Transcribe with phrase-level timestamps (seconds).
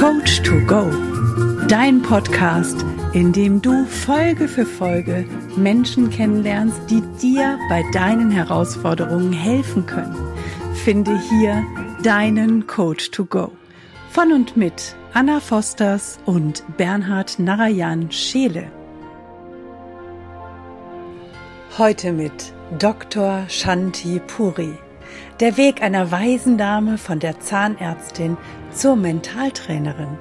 [0.00, 0.90] Coach to Go,
[1.68, 5.26] dein Podcast, in dem du Folge für Folge
[5.56, 10.16] Menschen kennenlernst, die dir bei deinen Herausforderungen helfen können.
[10.72, 11.62] Finde hier
[12.02, 13.52] deinen Coach to Go.
[14.08, 18.72] Von und mit Anna Fosters und Bernhard Narayan Scheele.
[21.76, 23.44] Heute mit Dr.
[23.48, 24.72] Shanti Puri.
[25.40, 28.38] Der Weg einer weisen Dame von der Zahnärztin
[28.72, 30.16] zur Mentaltrainerin.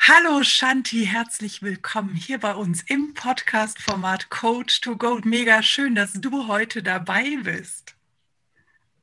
[0.00, 5.20] Hallo Shanti, herzlich willkommen hier bei uns im Podcast-Format Coach to Go.
[5.24, 7.96] Mega schön, dass du heute dabei bist.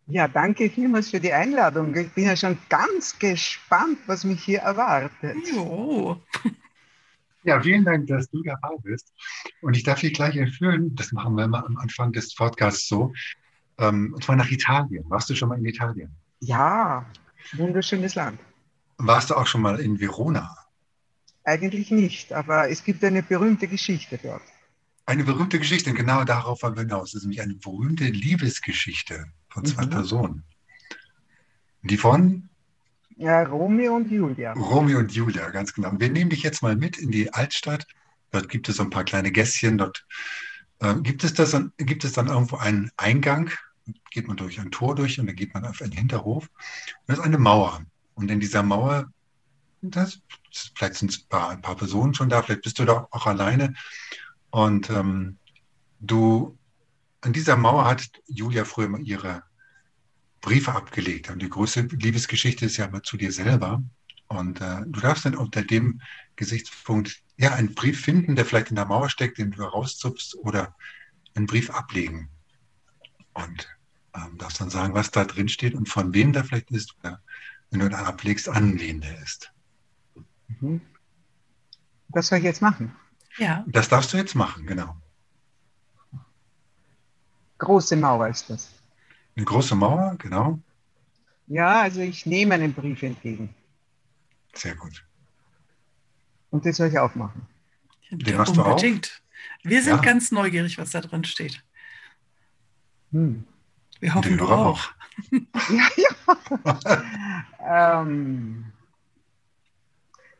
[0.07, 1.95] Ja, danke vielmals für die Einladung.
[1.95, 5.35] Ich bin ja schon ganz gespannt, was mich hier erwartet.
[5.53, 6.21] Jo.
[7.43, 9.13] Ja, vielen Dank, dass du dabei bist.
[9.61, 13.13] Und ich darf dich gleich entführen, das machen wir immer am Anfang des Podcasts so,
[13.77, 15.03] ähm, und zwar nach Italien.
[15.09, 16.15] Warst du schon mal in Italien?
[16.39, 17.05] Ja,
[17.53, 18.39] wunderschönes Land.
[18.97, 20.55] Warst du auch schon mal in Verona?
[21.43, 24.41] Eigentlich nicht, aber es gibt eine berühmte Geschichte dort.
[25.05, 27.11] Eine berühmte Geschichte, und genau darauf wollen wir hinaus.
[27.11, 29.91] Das ist nämlich eine berühmte Liebesgeschichte von zwei mhm.
[29.91, 30.43] Personen.
[31.83, 32.49] Die von?
[33.17, 34.53] Ja, Romeo und Julia.
[34.53, 35.91] Romeo und Julia, ganz genau.
[35.97, 37.85] Wir nehmen dich jetzt mal mit in die Altstadt.
[38.31, 39.77] Dort gibt es so ein paar kleine Gässchen.
[39.77, 40.05] Dort
[40.79, 43.51] äh, gibt, es das, gibt es dann irgendwo einen Eingang.
[44.11, 46.45] Geht man durch ein Tor durch und dann geht man auf einen Hinterhof.
[46.45, 47.85] Und das ist eine Mauer.
[48.15, 49.11] Und in dieser Mauer,
[49.81, 50.21] das,
[50.75, 53.73] vielleicht sind ein paar, ein paar Personen schon da, vielleicht bist du da auch alleine.
[54.49, 55.37] Und ähm,
[55.99, 56.57] du,
[57.21, 59.43] an dieser Mauer hat Julia früher mal ihre
[60.41, 61.29] Briefe abgelegt.
[61.29, 63.83] Und die größte Liebesgeschichte ist ja immer zu dir selber.
[64.27, 66.01] Und äh, du darfst dann unter dem
[66.35, 70.75] Gesichtspunkt ja einen Brief finden, der vielleicht in der Mauer steckt, den du rauszupfst, oder
[71.35, 72.29] einen Brief ablegen.
[73.33, 73.74] Und
[74.15, 77.21] ähm, darfst dann sagen, was da drin steht und von wem der vielleicht ist, oder
[77.69, 79.51] wenn du ihn ablegst, an wen der ist.
[80.59, 80.81] Mhm.
[82.09, 82.95] Das soll ich jetzt machen?
[83.37, 83.65] Ja.
[83.67, 84.95] Das darfst du jetzt machen, genau.
[87.57, 88.69] Große Mauer ist das.
[89.35, 90.59] Eine große Mauer, genau.
[91.47, 93.53] Ja, also ich nehme einen Brief entgegen.
[94.53, 95.05] Sehr gut.
[96.49, 97.45] Und den soll ich aufmachen.
[98.09, 99.07] Den hast Unbedingt.
[99.07, 99.69] Du auch?
[99.69, 100.01] Wir sind ja.
[100.01, 101.63] ganz neugierig, was da drin steht.
[103.11, 103.45] Hm.
[103.99, 104.81] Wir hoffen, du auch.
[105.31, 108.01] ja, ja.
[108.01, 108.71] ähm,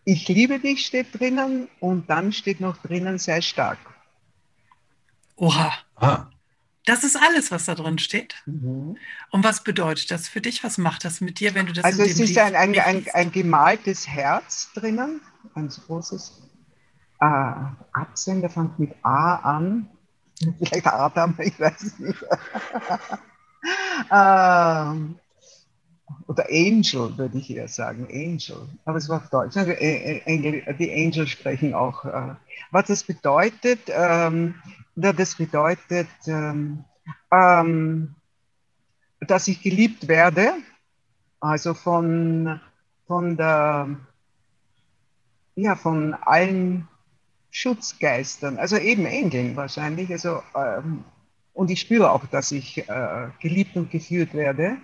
[0.03, 3.79] ich liebe dich steht drinnen und dann steht noch drinnen, sei stark.
[5.35, 5.73] Oha.
[5.95, 6.27] Ah.
[6.85, 8.35] Das ist alles, was da drin steht.
[8.45, 8.97] Mhm.
[9.31, 10.63] Und was bedeutet das für dich?
[10.63, 13.31] Was macht das mit dir, wenn du das Also es ist ein, ein, ein, ein,
[13.31, 15.19] gemaltes Herz drinnen,
[15.55, 16.43] ein großes
[17.19, 17.25] äh,
[17.93, 19.89] Absender fängt mit A an.
[20.59, 22.23] Vielleicht Adam, ich weiß es nicht.
[24.11, 25.19] Ähm,
[26.27, 28.67] oder Angel, würde ich eher sagen, Angel.
[28.85, 29.57] Aber es war auf Deutsch.
[29.57, 32.05] Also, äh, äh, die Angel sprechen auch.
[32.05, 32.35] Äh,
[32.71, 34.55] was das bedeutet, ähm,
[34.95, 36.83] das bedeutet, ähm,
[37.31, 38.15] ähm,
[39.21, 40.53] dass ich geliebt werde,
[41.39, 42.59] also von,
[43.07, 43.89] von, der,
[45.55, 46.87] ja, von allen
[47.51, 50.11] Schutzgeistern, also eben Engeln wahrscheinlich.
[50.11, 51.03] Also, ähm,
[51.55, 54.77] und ich spüre auch, dass ich äh, geliebt und geführt werde.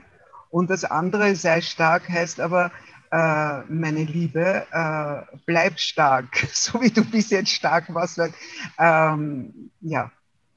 [0.50, 2.72] Und das andere, sei stark, heißt aber,
[3.12, 8.18] äh, meine Liebe, äh, bleib stark, so wie du bis jetzt stark warst.
[8.18, 8.34] Weil,
[8.80, 10.12] ähm, ja,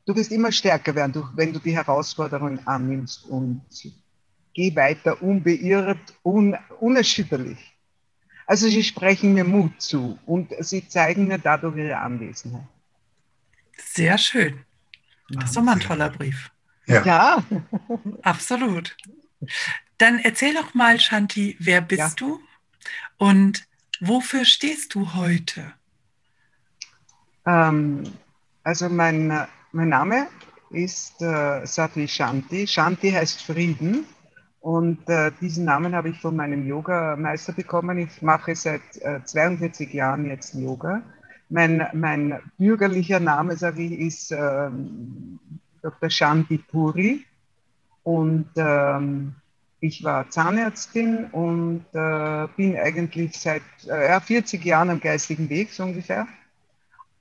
[0.07, 3.63] du wirst immer stärker werden, wenn du die Herausforderungen annimmst und
[4.55, 7.77] geh weiter unbeirrt, un, unerschütterlich.
[8.47, 12.69] Also sie sprechen mir Mut zu und sie zeigen mir dadurch ihre Anwesenheit.
[13.77, 14.65] Sehr schön.
[15.31, 16.51] Das ist doch mal ein toller Brief.
[16.87, 17.03] Ja.
[17.05, 17.45] ja.
[18.23, 18.97] Absolut.
[19.99, 22.27] Dann erzähl doch mal, Shanti, wer bist ja.
[22.27, 22.41] du
[23.17, 23.67] und
[24.01, 25.73] wofür stehst du heute?
[27.47, 28.05] Ähm,
[28.63, 30.27] also mein, mein Name
[30.71, 32.66] ist äh, Sati Shanti.
[32.66, 34.07] Shanti heißt Frieden.
[34.60, 37.98] Und äh, diesen Namen habe ich von meinem Yoga-Meister bekommen.
[37.98, 41.03] Ich mache seit äh, 42 Jahren jetzt Yoga.
[41.54, 45.39] Mein, mein bürgerlicher Name, sage ich, ist ähm,
[45.83, 46.10] Dr.
[46.10, 47.24] Shanti Puri.
[48.03, 49.36] Und ähm,
[49.78, 55.84] ich war Zahnärztin und äh, bin eigentlich seit äh, 40 Jahren am geistigen Weg, so
[55.84, 56.27] ungefähr.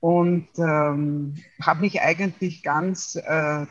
[0.00, 3.66] Und ähm, habe mich eigentlich ganz äh,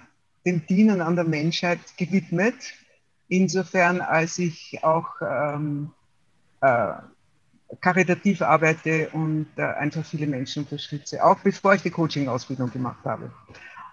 [0.45, 2.56] dem Dienen an der Menschheit gewidmet.
[3.27, 5.92] Insofern, als ich auch ähm,
[6.62, 6.94] äh,
[7.81, 13.31] karitativ arbeite und äh, einfach viele Menschen unterstütze, auch bevor ich die Coaching-Ausbildung gemacht habe.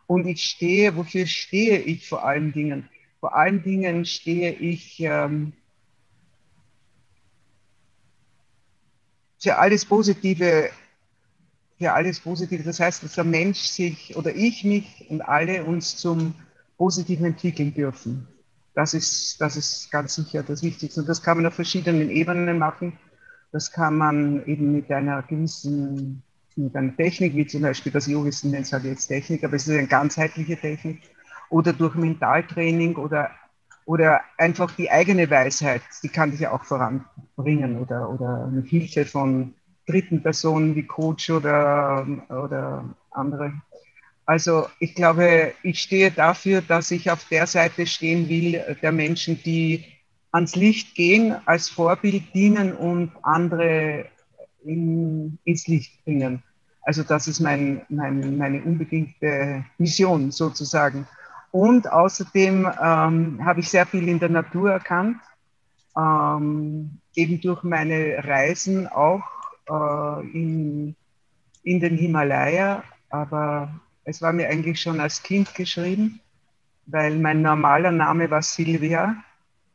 [0.06, 2.88] Und ich stehe, wofür stehe ich vor allen Dingen?
[3.20, 5.52] vor allen Dingen stehe ich ähm,
[9.38, 10.70] für alles Positive,
[11.78, 12.62] für alles Positive.
[12.62, 16.34] Das heißt, dass der Mensch sich oder ich mich und alle uns zum
[16.78, 18.26] Positiven entwickeln dürfen.
[18.74, 21.00] Das ist, das ist ganz sicher das Wichtigste.
[21.00, 22.98] Und das kann man auf verschiedenen Ebenen machen.
[23.52, 26.22] Das kann man eben mit einer gewissen
[26.56, 29.66] mit einer Technik, wie zum Beispiel das Yogisten nennt es halt jetzt Technik, aber es
[29.66, 31.00] ist eine ganzheitliche Technik,
[31.48, 33.30] oder durch Mentaltraining oder,
[33.84, 39.04] oder einfach die eigene Weisheit, die kann dich ja auch voranbringen oder, oder mit Hilfe
[39.04, 39.54] von
[39.86, 43.52] dritten Personen wie Coach oder, oder andere.
[44.26, 49.42] Also ich glaube, ich stehe dafür, dass ich auf der Seite stehen will der Menschen,
[49.42, 49.84] die
[50.32, 54.06] ans Licht gehen, als Vorbild dienen und andere
[54.64, 56.42] in, ins Licht bringen.
[56.82, 61.06] Also das ist mein, mein, meine unbedingte Mission sozusagen.
[61.50, 65.18] Und außerdem ähm, habe ich sehr viel in der Natur erkannt,
[65.96, 69.24] ähm, eben durch meine Reisen auch
[69.68, 70.94] äh, in,
[71.64, 72.84] in den Himalaya.
[73.10, 73.68] Aber
[74.04, 76.20] es war mir eigentlich schon als Kind geschrieben,
[76.86, 79.16] weil mein normaler Name war Silvia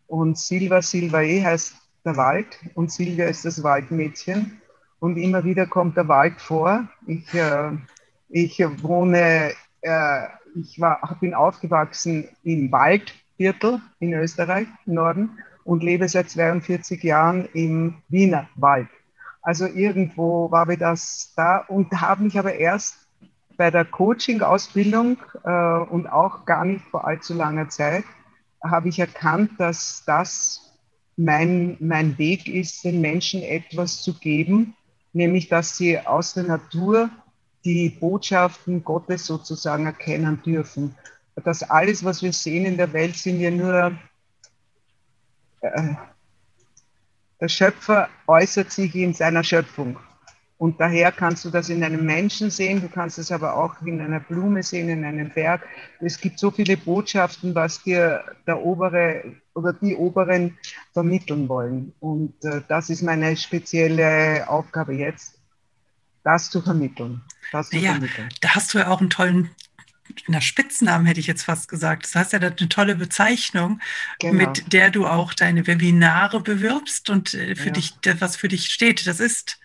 [0.07, 1.75] und Silva Silvae heißt
[2.05, 4.61] der Wald und Silvia ist das Waldmädchen.
[4.99, 6.87] Und immer wieder kommt der Wald vor.
[7.05, 7.71] Ich, äh,
[8.29, 16.07] ich wohne äh, ich war, bin aufgewachsen im Waldviertel in Österreich, im Norden, und lebe
[16.07, 18.87] seit 42 Jahren im Wiener Wald.
[19.41, 22.97] Also irgendwo war mir das da und habe mich aber erst
[23.57, 28.03] bei der Coaching-Ausbildung äh, und auch gar nicht vor allzu langer Zeit,
[28.69, 30.73] habe ich erkannt, dass das
[31.17, 34.75] mein, mein Weg ist, den Menschen etwas zu geben,
[35.13, 37.09] nämlich dass sie aus der Natur
[37.63, 40.95] die Botschaften Gottes sozusagen erkennen dürfen.
[41.43, 43.97] Das alles, was wir sehen in der Welt, sind ja nur,
[45.61, 45.95] äh,
[47.41, 49.97] der Schöpfer äußert sich in seiner Schöpfung.
[50.57, 53.99] Und daher kannst du das in einem Menschen sehen, du kannst es aber auch in
[53.99, 55.67] einer Blume sehen, in einem Berg.
[55.99, 60.57] Es gibt so viele Botschaften, was dir der obere oder die Oberen
[60.93, 61.93] vermitteln wollen.
[61.99, 65.39] Und äh, das ist meine spezielle Aufgabe jetzt,
[66.23, 67.21] das zu vermitteln.
[67.51, 68.29] Das zu ja, vermitteln.
[68.39, 69.49] da hast du ja auch einen tollen
[70.27, 72.05] na, Spitznamen hätte ich jetzt fast gesagt.
[72.05, 73.81] Das heißt ja, eine tolle Bezeichnung,
[74.19, 74.33] genau.
[74.33, 77.71] mit der du auch deine Webinare bewirbst und äh, für ja.
[77.71, 79.07] dich, was für dich steht.
[79.07, 79.59] Das ist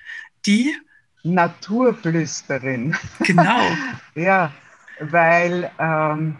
[0.46, 0.74] die
[1.22, 2.96] Naturflüsterin.
[3.20, 3.60] Genau.
[4.14, 4.52] ja,
[5.00, 6.36] weil ähm,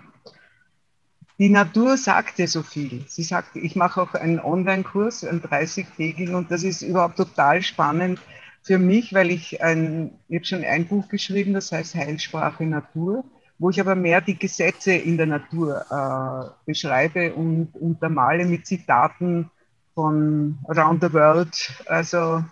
[1.38, 3.04] die Natur sagt dir so viel.
[3.08, 8.20] Sie sagt, ich mache auch einen Online-Kurs, einen 30-tägigen, und das ist überhaupt total spannend,
[8.62, 13.24] für mich, weil ich ein, ich habe schon ein Buch geschrieben, das heißt Heilsprache Natur,
[13.58, 19.50] wo ich aber mehr die Gesetze in der Natur äh, beschreibe und untermale mit Zitaten
[19.94, 22.44] von Around the World, also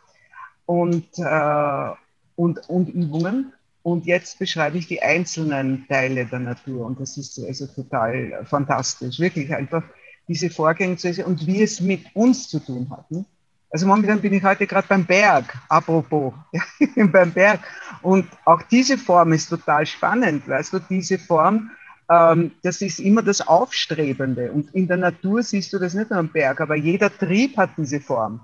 [0.69, 1.91] und, äh,
[2.37, 3.55] und, und Übungen.
[3.82, 9.19] Und jetzt beschreibe ich die einzelnen Teile der Natur und das ist also total fantastisch,
[9.19, 9.82] wirklich einfach
[10.29, 13.11] diese Vorgänge zu sehen und wie es mit uns zu tun hat.
[13.11, 13.25] Ne?
[13.70, 16.35] Also momentan bin ich heute gerade beim Berg, apropos,
[16.97, 17.61] beim Berg.
[18.03, 21.70] Und auch diese Form ist total spannend, weißt du, diese Form,
[22.11, 24.53] ähm, das ist immer das Aufstrebende.
[24.53, 27.70] Und in der Natur siehst du das nicht nur am Berg, aber jeder Trieb hat
[27.79, 28.43] diese Form.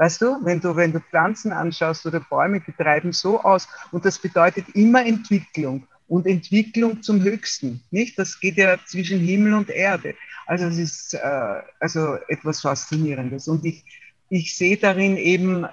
[0.00, 3.68] Weißt du, wenn du, wenn du Pflanzen anschaust oder Bäume, die treiben so aus.
[3.92, 7.82] Und das bedeutet immer Entwicklung und Entwicklung zum Höchsten.
[7.90, 8.18] Nicht?
[8.18, 10.14] Das geht ja zwischen Himmel und Erde.
[10.46, 13.46] Also es ist äh, also etwas Faszinierendes.
[13.46, 13.84] Und ich,
[14.30, 15.66] ich sehe darin eben,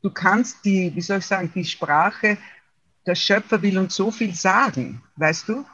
[0.00, 2.38] du kannst die, wie soll ich sagen, die Sprache,
[3.04, 5.66] der Schöpfer will uns so viel sagen, weißt du?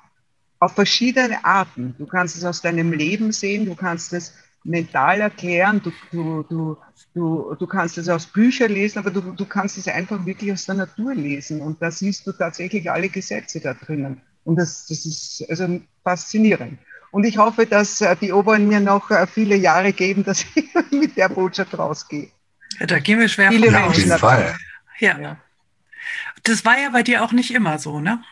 [0.58, 1.94] Auf verschiedene Arten.
[1.98, 4.34] Du kannst es aus deinem Leben sehen, du kannst es
[4.64, 6.76] mental erklären, du, du, du,
[7.14, 10.66] du, du kannst es aus Büchern lesen, aber du, du kannst es einfach wirklich aus
[10.66, 11.60] der Natur lesen.
[11.60, 14.20] Und da siehst du tatsächlich alle Gesetze da drinnen.
[14.44, 16.78] Und das, das ist also faszinierend.
[17.10, 20.68] Und ich hoffe, dass äh, die Oberen mir noch äh, viele Jahre geben, dass ich
[20.90, 22.28] mit der Botschaft rausgehe.
[22.78, 23.88] Ja, da gehen wir schwer viele von aus.
[23.88, 24.56] Auf jeden Fall.
[25.00, 25.18] Ja.
[25.18, 25.36] ja.
[26.44, 28.22] Das war ja bei dir auch nicht immer so, ne?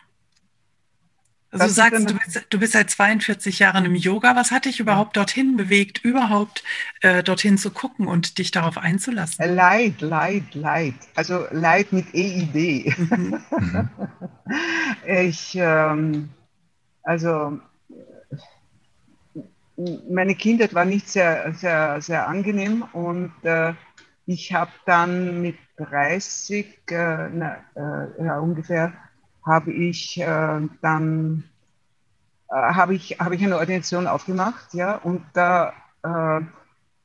[1.51, 4.35] Also du sagst, du bist, du bist, seit 42 Jahren im Yoga.
[4.35, 6.63] Was hat dich überhaupt dorthin bewegt, überhaupt
[7.01, 9.55] äh, dorthin zu gucken und dich darauf einzulassen?
[9.55, 10.93] Leid, Leid, Leid.
[11.15, 12.93] Also Leid mit EID.
[13.09, 13.39] Mhm.
[15.05, 16.29] ich, ähm,
[17.03, 17.59] also
[20.09, 23.73] meine Kindheit war nicht sehr, sehr, sehr angenehm und äh,
[24.25, 28.93] ich habe dann mit 30, äh, na, äh, ja, ungefähr,
[29.45, 31.43] habe ich äh, dann
[32.49, 35.69] äh, habe ich, hab ich eine Ordination aufgemacht, ja, und da,
[36.03, 36.41] äh,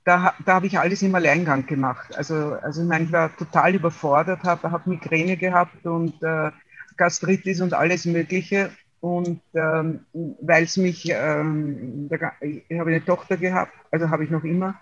[0.05, 2.17] da, da habe ich alles im Alleingang gemacht.
[2.17, 6.51] Also, also ich meine, ich war total überfordert, habe hab Migräne gehabt und äh,
[6.97, 8.71] Gastritis und alles Mögliche.
[9.01, 10.01] Und ähm,
[10.41, 14.77] weil es mich, ähm, da, ich habe eine Tochter gehabt, also habe ich noch immer.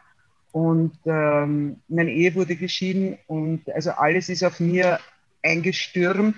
[0.52, 5.00] Und ähm, meine Ehe wurde geschieden und also alles ist auf mir
[5.42, 6.36] eingestürmt.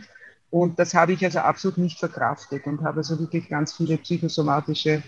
[0.55, 5.03] Und das habe ich also absolut nicht verkraftet und habe also wirklich ganz viele psychosomatische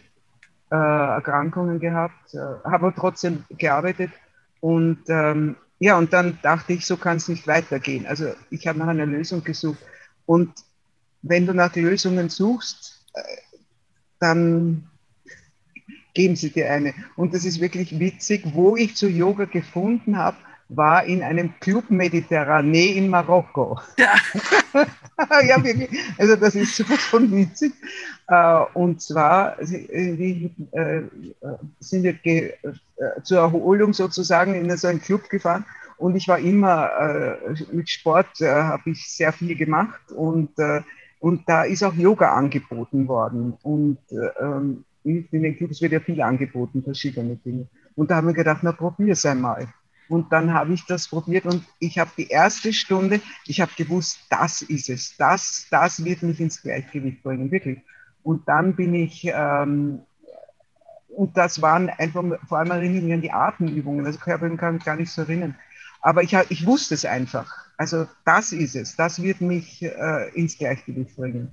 [0.73, 4.11] äh, Erkrankungen gehabt, äh, habe aber trotzdem gearbeitet.
[4.59, 8.09] Und ähm, ja, und dann dachte ich, so kann es nicht weitergehen.
[8.09, 9.79] Also ich habe nach einer Lösung gesucht.
[10.27, 10.53] Und
[11.23, 13.21] wenn du nach Lösungen suchst, äh,
[14.19, 14.91] dann
[16.13, 16.93] geben sie dir eine.
[17.15, 18.43] Und das ist wirklich witzig.
[18.53, 23.79] Wo ich zu Yoga gefunden habe, war in einem Club Mediterranee in Marokko.
[23.99, 24.15] Ja.
[25.47, 25.89] ja, wirklich.
[26.19, 27.73] Also das ist von witzig.
[28.29, 30.51] Äh, und zwar äh,
[31.81, 32.53] sind wir
[33.23, 35.65] zur Erholung sozusagen in so einen Club gefahren.
[35.99, 37.39] Und ich war immer
[37.73, 40.51] mit Sport, habe ich sehr viel gemacht und
[41.21, 43.55] und da ist auch Yoga angeboten worden.
[43.63, 43.99] Und
[44.41, 47.67] ähm, in den Clubs wird ja viel angeboten, verschiedene Dinge.
[47.95, 49.69] Und da haben wir gedacht, na probier es einmal.
[50.09, 54.21] Und dann habe ich das probiert und ich habe die erste Stunde, ich habe gewusst,
[54.31, 57.81] das ist es, das, das wird mich ins Gleichgewicht bringen, wirklich.
[58.23, 60.01] Und dann bin ich, ähm,
[61.09, 64.97] und das waren einfach vor allem erinnern an die Atemübungen, also Körper kann ich gar
[64.97, 65.57] nicht so erinnern.
[66.03, 67.53] Aber ich, ich wusste es einfach.
[67.77, 71.51] Also das ist es, das wird mich äh, ins Gleichgewicht bringen.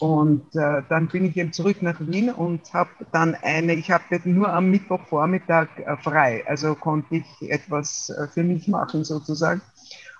[0.00, 4.04] Und äh, dann bin ich eben zurück nach Wien und habe dann eine, ich habe
[4.24, 9.62] nur am Mittwochvormittag äh, frei, also konnte ich etwas äh, für mich machen sozusagen.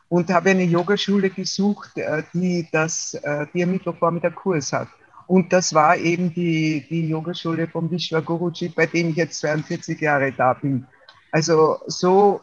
[0.09, 4.89] Und habe eine Yogaschule gesucht, äh, die, das, äh, die am Mittwochvormittag Kurs hat.
[5.27, 10.01] Und das war eben die, die Yogaschule vom Vishwa Guruji, bei dem ich jetzt 42
[10.01, 10.87] Jahre da bin.
[11.33, 12.43] Also so,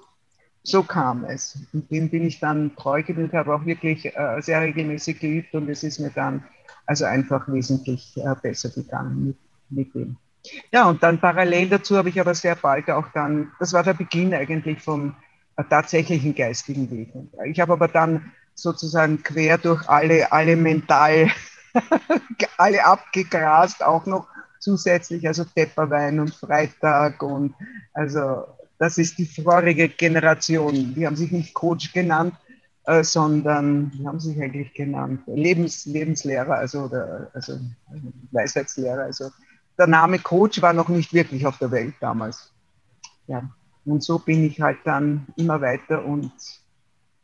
[0.64, 1.58] so kam es.
[1.72, 5.70] Und dem bin ich dann treu geblieben, habe auch wirklich äh, sehr regelmäßig geübt und
[5.70, 6.44] es ist mir dann
[6.92, 9.38] also einfach wesentlich äh, besser gegangen mit,
[9.70, 10.18] mit dem.
[10.74, 13.94] Ja, und dann parallel dazu habe ich aber sehr bald auch dann, das war der
[13.94, 15.16] Beginn eigentlich vom
[15.56, 17.14] äh, tatsächlichen geistigen Weg.
[17.46, 21.32] Ich habe aber dann sozusagen quer durch alle, alle mental,
[22.58, 24.28] alle abgegrast, auch noch
[24.60, 27.56] zusätzlich, also Tepperwein und Freitag und
[27.94, 28.44] also
[28.80, 30.94] das ist die vorige Generation.
[30.94, 32.34] Die haben sich nicht Coach genannt,
[32.86, 35.22] äh, sondern, wie haben sie sich eigentlich genannt?
[35.28, 37.60] Lebens, Lebenslehrer, also, oder, also
[38.32, 39.04] Weisheitslehrer.
[39.04, 39.30] Also
[39.78, 42.52] der Name Coach war noch nicht wirklich auf der Welt damals.
[43.28, 43.50] Ja.
[43.86, 46.32] Und so bin ich halt dann immer weiter und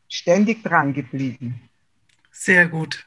[0.08, 1.60] ständig dran geblieben.
[2.30, 3.06] Sehr gut.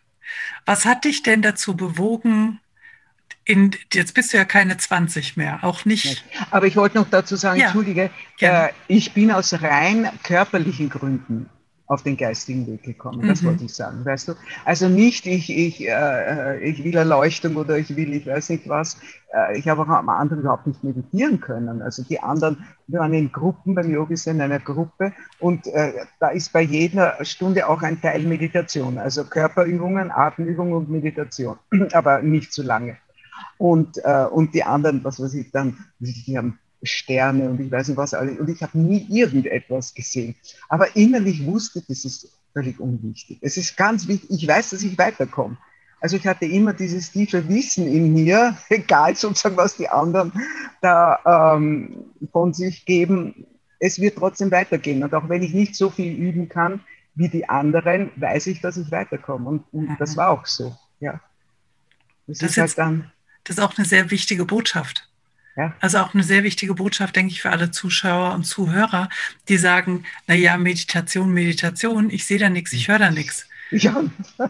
[0.66, 2.60] Was hat dich denn dazu bewogen,
[3.44, 6.24] in, jetzt bist du ja keine 20 mehr, auch nicht.
[6.52, 7.68] Aber ich wollte noch dazu sagen, ja.
[7.68, 11.50] Entschuldige, äh, ich bin aus rein körperlichen Gründen
[11.92, 13.28] auf den geistigen Weg gekommen.
[13.28, 13.48] Das mhm.
[13.48, 14.34] wollte ich sagen, weißt du?
[14.64, 18.98] Also nicht ich, ich, äh, ich will Erleuchtung oder ich will, ich weiß nicht was.
[19.34, 21.82] Äh, ich habe auch am anderen überhaupt nicht meditieren können.
[21.82, 26.30] Also die anderen, wir waren in Gruppen beim Yogis in einer Gruppe und äh, da
[26.30, 28.98] ist bei jeder Stunde auch ein Teil Meditation.
[28.98, 31.58] Also Körperübungen, Atemübungen und Meditation,
[31.92, 32.96] aber nicht zu lange.
[33.58, 37.90] Und, äh, und die anderen, was weiß ich dann, die haben Sterne und ich weiß
[37.90, 38.40] nicht was alles.
[38.40, 40.36] Und ich habe nie irgendetwas gesehen.
[40.70, 43.38] Aber innerlich wusste, das ist völlig unwichtig.
[43.42, 44.30] Es ist ganz wichtig.
[44.32, 45.58] Ich weiß, dass ich weiterkomme.
[46.00, 50.34] Also ich hatte immer dieses tiefe Wissen in mir, egal sozusagen, was die anderen
[50.82, 53.46] da ähm, von sich geben.
[53.80, 55.04] Es wird trotzdem weitergehen.
[55.04, 56.82] Und auch wenn ich nicht so viel üben kann
[57.14, 59.48] wie die anderen, weiß ich, dass ich weiterkomme.
[59.48, 60.76] Und, und das war auch so.
[61.00, 61.20] Ja.
[62.26, 63.12] Das, das ist halt dann.
[63.44, 65.11] Das ist auch eine sehr wichtige Botschaft.
[65.56, 65.76] Ja.
[65.82, 69.10] Also auch eine sehr wichtige Botschaft, denke ich, für alle Zuschauer und Zuhörer,
[69.50, 73.48] die sagen, na ja, Meditation, Meditation, ich sehe da nichts, ich höre da nichts.
[73.74, 74.04] Ja,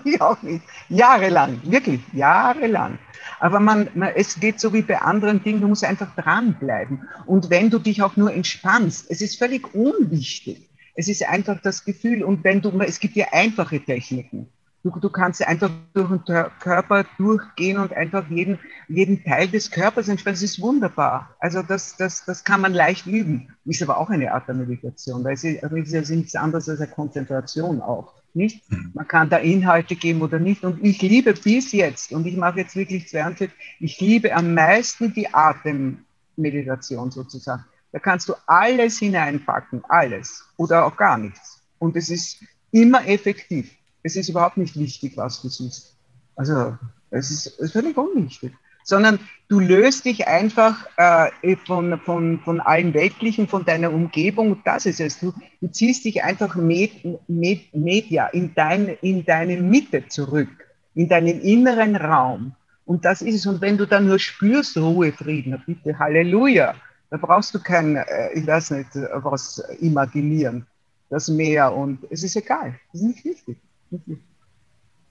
[0.03, 0.63] ich auch nicht.
[0.89, 2.98] Jahrelang, wirklich, jahrelang.
[3.39, 7.08] Aber man, man, es geht so wie bei anderen Dingen, du musst einfach dranbleiben.
[7.27, 10.70] Und wenn du dich auch nur entspannst, es ist völlig unwichtig.
[10.96, 12.24] Es ist einfach das Gefühl.
[12.24, 14.48] Und wenn du, es gibt ja einfache Techniken.
[14.83, 18.57] Du, du kannst einfach durch den Körper durchgehen und einfach jeden,
[18.88, 20.35] jeden Teil des Körpers entspannen.
[20.35, 21.35] Das ist wunderbar.
[21.39, 23.53] Also das, das, das kann man leicht üben.
[23.65, 26.89] Ist aber auch eine Art der Meditation, weil es ist ja nichts anderes als eine
[26.89, 28.15] Konzentration auch.
[28.33, 28.69] Nicht?
[28.71, 28.91] Mhm.
[28.95, 30.63] Man kann da Inhalte geben oder nicht.
[30.63, 35.13] Und ich liebe bis jetzt, und ich mache jetzt wirklich 42, ich liebe am meisten
[35.13, 37.65] die Atemmeditation sozusagen.
[37.91, 41.61] Da kannst du alles hineinpacken, alles oder auch gar nichts.
[41.77, 43.75] Und es ist immer effektiv.
[44.03, 45.96] Es ist überhaupt nicht wichtig, was du siehst.
[46.36, 46.77] Also
[47.10, 48.53] es ist, es ist völlig unwichtig.
[48.84, 54.62] sondern du löst dich einfach äh, von, von, von allem Weltlichen, von deiner Umgebung.
[54.65, 55.20] Das ist es.
[55.20, 56.91] Du, du ziehst dich einfach med,
[57.27, 60.50] med, media in, dein, in deine Mitte zurück,
[60.96, 62.53] in deinen inneren Raum.
[62.86, 63.46] Und das ist es.
[63.46, 66.75] Und wenn du dann nur spürst, Ruhe, Frieden, bitte, Halleluja,
[67.10, 70.65] da brauchst du kein, äh, ich weiß nicht, was imaginieren,
[71.10, 71.74] das Meer.
[71.74, 72.79] Und es ist egal.
[72.91, 73.58] Das ist nicht wichtig.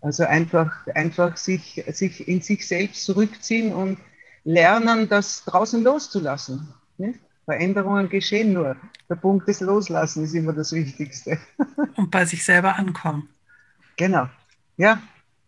[0.00, 3.98] Also einfach, einfach sich, sich in sich selbst zurückziehen und
[4.44, 6.72] lernen, das draußen loszulassen.
[6.96, 7.20] Nicht?
[7.44, 8.76] Veränderungen geschehen nur.
[9.08, 11.38] Der Punkt des Loslassen ist immer das Wichtigste.
[11.96, 13.28] Und bei sich selber ankommen.
[13.96, 14.28] Genau.
[14.76, 15.02] Ja,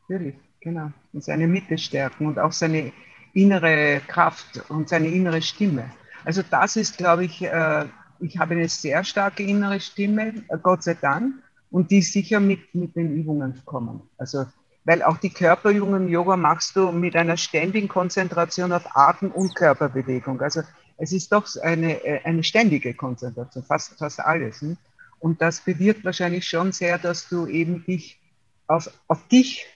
[0.09, 0.35] natürlich.
[0.61, 0.91] Genau.
[1.13, 2.93] Und seine Mitte stärken und auch seine
[3.35, 5.91] innere Kraft und seine innere Stimme.
[6.25, 7.87] Also das ist, glaube ich, äh,
[8.21, 11.35] ich habe eine sehr starke innere Stimme, äh, Gott sei Dank
[11.73, 14.03] und die sicher mit, mit den Übungen kommen.
[14.19, 14.45] Also,
[14.85, 19.55] weil auch die Körperübungen im Yoga machst du mit einer ständigen Konzentration auf Atem und
[19.55, 20.41] Körperbewegung.
[20.41, 20.63] Also
[20.99, 24.61] es ist doch eine, äh, eine ständige Konzentration, fast, fast alles.
[24.63, 24.77] Ne?
[25.19, 28.21] Und das bewirkt wahrscheinlich schon sehr, dass du eben dich
[28.67, 29.67] auf, auf dich,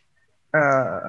[0.52, 1.00] äh,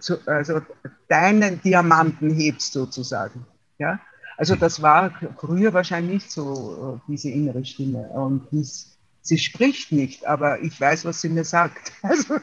[0.00, 0.60] zu, also
[1.08, 3.46] deinen Diamanten hebst sozusagen.
[3.78, 3.98] Ja?
[4.36, 8.08] Also das war früher wahrscheinlich nicht so, äh, diese innere Stimme.
[8.08, 8.97] Und dies,
[9.28, 11.92] sie spricht nicht, aber ich weiß, was sie mir sagt.
[12.02, 12.38] Also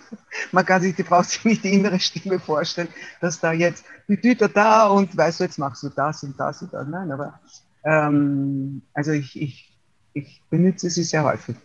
[0.51, 2.89] man kann sich, die braucht sich nicht die innere Stimme vorstellen,
[3.19, 6.61] dass da jetzt die Tüte da und weißt du, jetzt machst du das und das
[6.61, 6.87] und das.
[6.87, 7.39] Nein, aber
[7.83, 9.77] ähm, also ich, ich,
[10.13, 11.55] ich benutze sie sehr häufig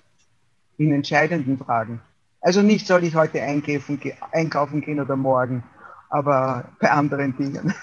[0.79, 2.01] in entscheidenden Fragen.
[2.41, 4.01] Also nicht soll ich heute einkaufen,
[4.33, 5.63] einkaufen gehen oder morgen,
[6.09, 7.75] aber bei anderen Dingen.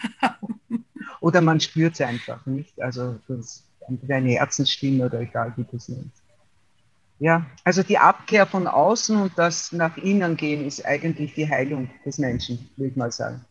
[1.20, 2.80] oder man spürt es einfach nicht.
[2.80, 3.64] Also das,
[4.08, 6.21] eine Herzensstimme oder egal wie du es nennst.
[7.22, 11.88] Ja, also die Abkehr von außen und das nach innen gehen ist eigentlich die Heilung
[12.04, 13.44] des Menschen, würde ich mal sagen.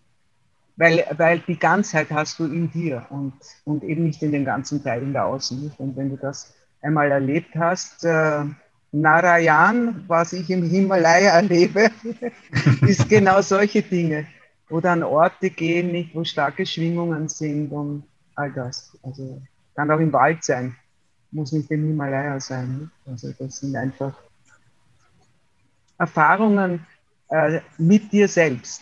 [0.75, 3.31] Weil, weil die Ganzheit hast du in dir und,
[3.63, 5.72] und eben nicht in den ganzen Teilen da außen.
[5.77, 8.43] Und wenn du das einmal erlebt hast, äh,
[8.91, 11.91] Narayan, was ich im Himalaya erlebe,
[12.81, 14.27] ist genau solche Dinge.
[14.69, 18.03] Oder an Orte gehen, nicht, wo starke Schwingungen sind und
[18.35, 18.98] all das.
[19.01, 19.41] Also
[19.75, 20.75] kann auch im Wald sein
[21.31, 22.91] muss nicht im Himalaya sein.
[23.05, 24.13] Also das sind einfach
[25.98, 26.85] Erfahrungen
[27.29, 28.81] äh, mit dir selbst.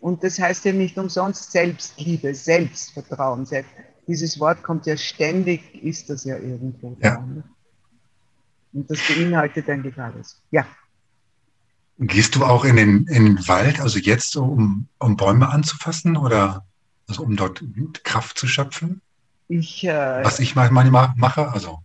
[0.00, 3.46] Und das heißt ja nicht umsonst Selbstliebe, Selbstvertrauen.
[3.46, 3.70] Selbst.
[4.06, 6.96] Dieses Wort kommt ja ständig, ist das ja irgendwo.
[7.00, 7.16] Ja.
[7.16, 7.44] Da, ne?
[8.74, 10.42] Und das beinhaltet eigentlich alles.
[10.50, 10.66] Ja.
[11.98, 16.66] Gehst du auch in den, in den Wald, also jetzt, um, um Bäume anzufassen oder
[17.06, 17.62] also um dort
[18.02, 19.02] Kraft zu schöpfen?
[19.58, 21.80] Ich, äh, Was ich manchmal mache, also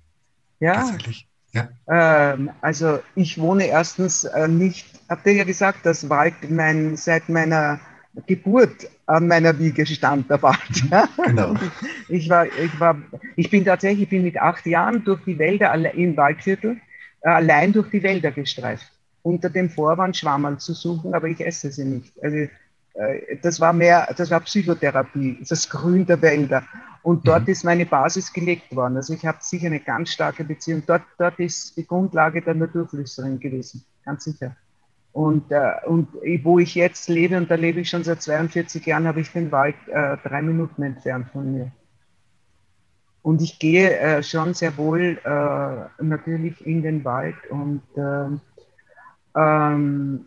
[0.62, 1.28] ja, tatsächlich.
[1.52, 1.68] Ja.
[1.90, 7.28] Ähm, also ich wohne erstens äh, nicht, habt ihr ja gesagt, das Wald mein, seit
[7.28, 7.82] meiner
[8.26, 10.58] Geburt an meiner Wiege stand der Wald.
[10.90, 11.10] Ja?
[11.26, 11.56] Genau.
[12.08, 12.96] Ich, war, ich, war,
[13.36, 16.78] ich bin tatsächlich, ich bin mit acht Jahren durch die Wälder im Waldviertel
[17.20, 18.90] äh, allein durch die Wälder gestreift,
[19.24, 22.14] unter dem Vorwand Schwammerl zu suchen, aber ich esse sie nicht.
[22.24, 22.48] Also
[22.98, 26.64] äh, das war mehr, das war Psychotherapie, das Grün der Wälder.
[27.08, 27.54] Und dort mhm.
[27.54, 28.98] ist meine Basis gelegt worden.
[28.98, 30.84] Also ich habe sicher eine ganz starke Beziehung.
[30.86, 34.58] Dort, dort ist die Grundlage der Naturflüsterin gewesen, ganz sicher.
[35.14, 36.10] Und, äh, und
[36.44, 39.54] wo ich jetzt lebe, und da lebe ich schon seit 42 Jahren, habe ich den
[39.54, 41.72] Wald äh, drei Minuten entfernt von mir.
[43.22, 48.42] Und ich gehe äh, schon sehr wohl äh, natürlich in den Wald und ähm,
[49.34, 50.26] ähm,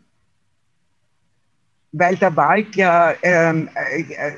[1.92, 4.32] weil der Wald ja ähm, äh, äh,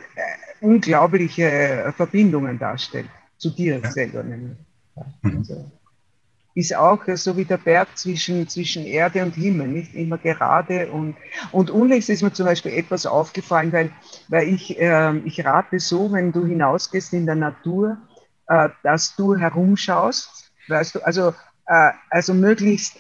[0.63, 3.91] unglaubliche Verbindungen darstellt, zu dir ja.
[3.91, 4.57] selber nämlich.
[5.23, 5.39] Mhm.
[5.39, 5.71] Also,
[6.55, 10.91] ist auch so wie der Berg zwischen, zwischen Erde und Himmel, nicht immer gerade.
[10.91, 11.17] Und,
[11.51, 13.91] und unlängst ist mir zum Beispiel etwas aufgefallen, weil,
[14.29, 17.97] weil ich, äh, ich rate so, wenn du hinausgehst in der Natur,
[18.49, 21.33] äh, dass du herumschaust, weißt du, also,
[21.67, 22.99] äh, also möglichst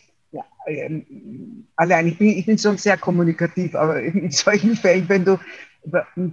[0.66, 5.38] ähm, allein, ich bin, ich bin schon sehr kommunikativ, aber in solchen Fällen, wenn du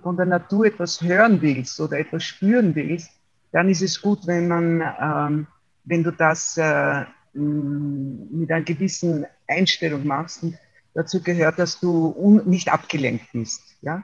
[0.03, 3.09] von der Natur etwas hören willst oder etwas spüren willst,
[3.51, 5.47] dann ist es gut, wenn man, ähm,
[5.85, 10.43] wenn du das äh, mit einer gewissen Einstellung machst.
[10.43, 10.57] Und
[10.93, 14.03] dazu gehört, dass du nicht abgelenkt bist, ja.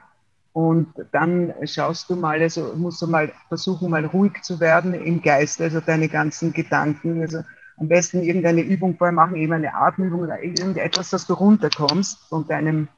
[0.52, 5.20] Und dann schaust du mal, also musst du mal versuchen, mal ruhig zu werden im
[5.20, 7.42] Geist, also deine ganzen Gedanken, also
[7.76, 12.48] am besten irgendeine Übung vorher machen, eben eine Atemübung oder irgendetwas, dass du runterkommst von
[12.48, 12.88] deinem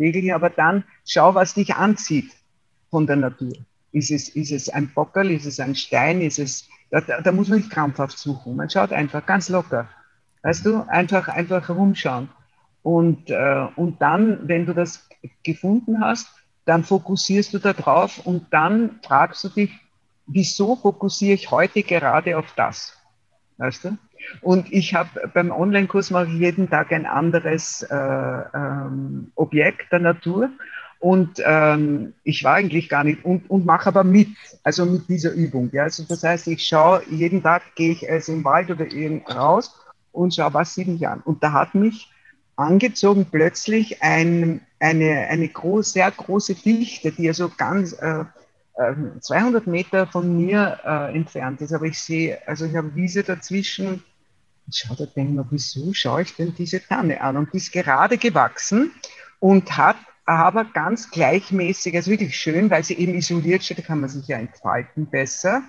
[0.00, 0.32] Wegel.
[0.32, 2.32] Aber dann schau, was dich anzieht
[2.90, 3.52] von der Natur.
[3.92, 7.48] Ist es, ist es ein Bockerl, ist es ein Stein, ist es, da, da muss
[7.48, 8.56] man nicht krampfhaft suchen.
[8.56, 9.88] Man schaut einfach ganz locker.
[10.42, 12.28] Weißt du, einfach, einfach rumschauen.
[12.82, 15.08] Und, äh, und dann, wenn du das
[15.42, 16.28] gefunden hast,
[16.64, 19.72] dann fokussierst du da drauf und dann fragst du dich,
[20.26, 22.96] wieso fokussiere ich heute gerade auf das?
[23.58, 23.98] Weißt du?
[24.40, 30.00] Und ich habe beim Online-Kurs mache ich jeden Tag ein anderes äh, ähm, Objekt der
[30.00, 30.50] Natur.
[31.00, 34.28] Und ähm, ich war eigentlich gar nicht und, und mache aber mit,
[34.62, 35.70] also mit dieser Übung.
[35.72, 35.84] Ja?
[35.84, 39.74] Also das heißt, ich schaue, jeden Tag gehe ich also im Wald oder irgend raus
[40.12, 41.20] und schaue, was sieht mich an.
[41.24, 42.10] Und da hat mich
[42.56, 48.24] angezogen plötzlich ein, eine, eine groß, sehr große Fichte, die also ganz äh,
[49.20, 51.72] 200 ähm, Meter von mir äh, entfernt ist.
[51.72, 54.02] Aber ich sehe, also ich habe Wiese dazwischen.
[54.70, 57.36] Ich schaue da, denke mir, wieso schaue ich denn diese Tanne an?
[57.36, 58.92] Und die ist gerade gewachsen
[59.40, 64.00] und hat aber ganz gleichmäßig, also wirklich schön, weil sie eben isoliert steht, da kann
[64.00, 65.62] man sich ja entfalten besser,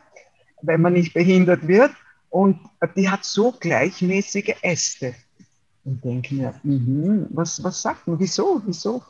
[0.62, 1.92] wenn man nicht behindert wird.
[2.30, 2.60] Und
[2.96, 5.16] die hat so gleichmäßige Äste.
[5.84, 9.02] Und denke mir, mh, was, was sagt man, wieso, wieso?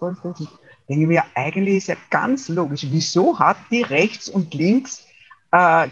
[0.88, 5.06] Denke mir, eigentlich ist ja ganz logisch, wieso hat die rechts und links
[5.51, 5.89] äh,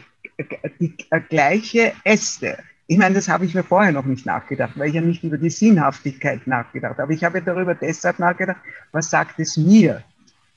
[0.80, 2.58] die äh, gleiche Äste?
[2.92, 5.38] Ich meine, das habe ich mir vorher noch nicht nachgedacht, weil ich ja nicht über
[5.38, 7.14] die Sinnhaftigkeit nachgedacht habe.
[7.14, 8.58] Ich habe darüber deshalb nachgedacht,
[8.92, 10.04] was sagt es mir?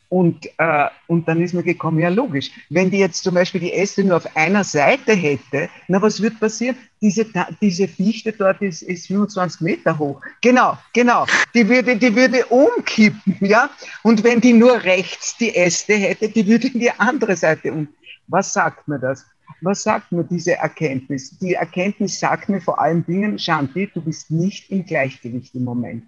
[0.08, 3.74] Und, äh, und dann ist mir gekommen, ja logisch, wenn die jetzt zum Beispiel die
[3.74, 6.76] Äste nur auf einer Seite hätte, na was wird passieren?
[7.02, 7.26] Diese,
[7.60, 10.18] diese Fichte dort ist, ist 25 Meter hoch.
[10.40, 11.26] Genau, genau.
[11.52, 13.68] Die würde, die würde umkippen, ja.
[14.02, 17.88] Und wenn die nur rechts die Äste hätte, die würde in die andere Seite um.
[18.26, 19.26] Was sagt mir das?
[19.62, 21.38] Was sagt mir diese Erkenntnis?
[21.38, 26.04] Die Erkenntnis sagt mir vor allen Dingen, Shanti, du bist nicht im Gleichgewicht im Moment.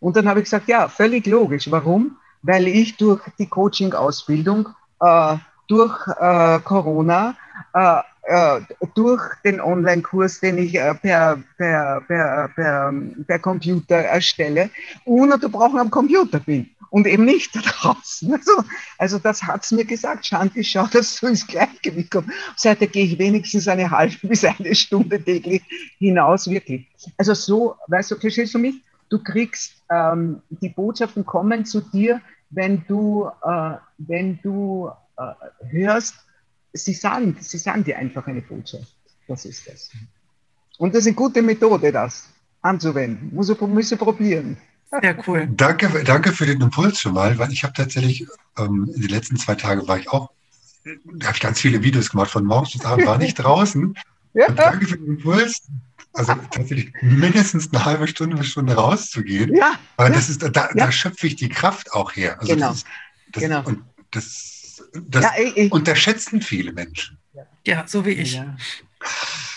[0.00, 1.70] Und dann habe ich gesagt, ja, völlig logisch.
[1.70, 2.16] Warum?
[2.42, 4.68] Weil ich durch die Coaching-Ausbildung,
[5.00, 5.36] äh,
[5.66, 7.34] durch äh, Corona,
[7.74, 8.02] äh,
[8.94, 12.94] durch den Online-Kurs, den ich äh, per, per, per, per,
[13.26, 14.70] per Computer erstelle,
[15.04, 18.32] ununterbrochen am Computer bin und eben nicht da draußen.
[18.42, 18.64] Also,
[18.98, 22.30] also das hat es mir gesagt, Shanti, schau, dass du ins Gleichgewicht kommst.
[22.56, 25.62] Seitdem gehe ich wenigstens eine halbe bis eine Stunde täglich
[25.98, 26.86] hinaus, wirklich.
[27.16, 28.76] Also so, weißt du, verstehst du mich?
[29.08, 36.14] Du kriegst, ähm, die Botschaften kommen zu dir, wenn du, äh, wenn du äh, hörst,
[36.72, 38.94] sie sagen, sie sagen dir einfach eine Botschaft.
[39.28, 39.90] Das ist das.
[40.78, 42.28] Und das ist eine gute Methode, das
[42.62, 43.34] anzuwenden.
[43.34, 44.56] Muss du probieren.
[45.00, 45.48] Sehr cool.
[45.56, 48.26] Danke, danke für den Impuls schon mal, weil ich habe tatsächlich
[48.58, 50.30] ähm, in den letzten zwei Tagen war ich auch,
[50.84, 53.94] da habe ich ganz viele Videos gemacht, von morgens bis abends war nicht draußen.
[54.34, 54.46] Ja.
[54.46, 55.60] Und danke für den Impuls.
[56.14, 59.54] Also tatsächlich mindestens eine halbe Stunde, eine Stunde rauszugehen.
[59.54, 59.72] Ja.
[59.98, 60.68] Aber das ist, da, ja.
[60.72, 62.40] da schöpfe ich die Kraft auch her.
[62.40, 62.68] Also genau.
[62.68, 62.84] Das,
[63.32, 63.62] das, genau.
[63.64, 64.61] Und das,
[64.92, 67.18] das ja, ich, ich, unterschätzen viele Menschen.
[67.66, 68.34] Ja, so wie ich.
[68.34, 68.56] Ja.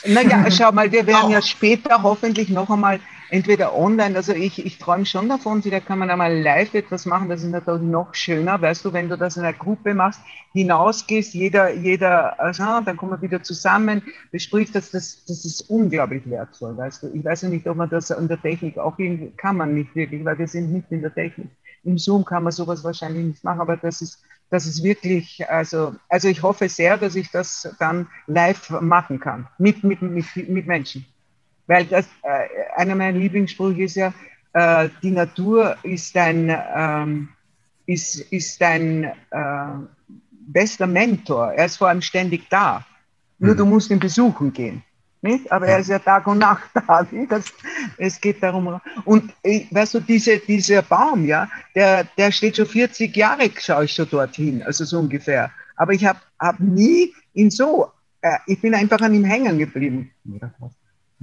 [0.06, 4.78] Naja, schau mal, wir werden ja später hoffentlich noch einmal entweder online, also ich, ich
[4.78, 8.62] träume schon davon, vielleicht kann man einmal live etwas machen, das ist natürlich noch schöner,
[8.62, 10.22] weißt du, wenn du das in einer Gruppe machst,
[10.54, 16.22] hinausgehst, jeder, jeder, also, dann kommen wir wieder zusammen, bespricht das, das, das ist unglaublich
[16.30, 17.12] wertvoll, weißt du.
[17.14, 18.96] Ich weiß ja nicht, ob man das in der Technik auch
[19.38, 21.50] kann man nicht wirklich, weil wir sind nicht in der Technik.
[21.84, 25.96] Im Zoom kann man sowas wahrscheinlich nicht machen, aber das ist, das ist wirklich, also,
[26.10, 30.68] also ich hoffe sehr, dass ich das dann live machen kann, mit, mit, mit, mit
[30.68, 31.06] Menschen.
[31.68, 34.14] Weil das, äh, einer meiner Lieblingssprüche ist ja,
[34.54, 37.30] äh, die Natur ist dein, ähm,
[37.86, 39.14] ist, ist dein äh,
[40.30, 41.54] bester Mentor.
[41.54, 42.86] Er ist vor allem ständig da.
[43.40, 43.58] Nur mhm.
[43.58, 44.84] du musst ihn besuchen gehen.
[45.26, 45.52] Nicht?
[45.52, 47.08] Aber er ist ja Tag und Nacht da.
[47.30, 47.46] Das,
[47.98, 48.80] es geht darum.
[49.06, 53.86] Und äh, weißt du, diese, dieser Baum, ja, der, der steht schon 40 Jahre, schaue
[53.86, 55.52] ich schon dorthin, also so ungefähr.
[55.78, 60.12] Aber ich habe hab nie ihn so, äh, ich bin einfach an ihm hängen geblieben.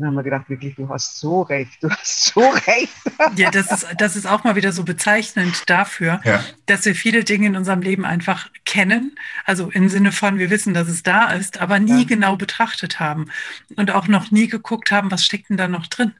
[0.03, 2.93] Dann haben wir gedacht, wirklich, du hast so recht, du hast so recht.
[3.37, 6.43] Ja, das ist, das ist auch mal wieder so bezeichnend dafür, ja.
[6.67, 9.17] dass wir viele Dinge in unserem Leben einfach kennen.
[9.45, 12.09] Also im Sinne von, wir wissen, dass es da ist, aber nie ja.
[12.09, 13.31] genau betrachtet haben
[13.77, 16.15] und auch noch nie geguckt haben, was steckt denn da noch drin?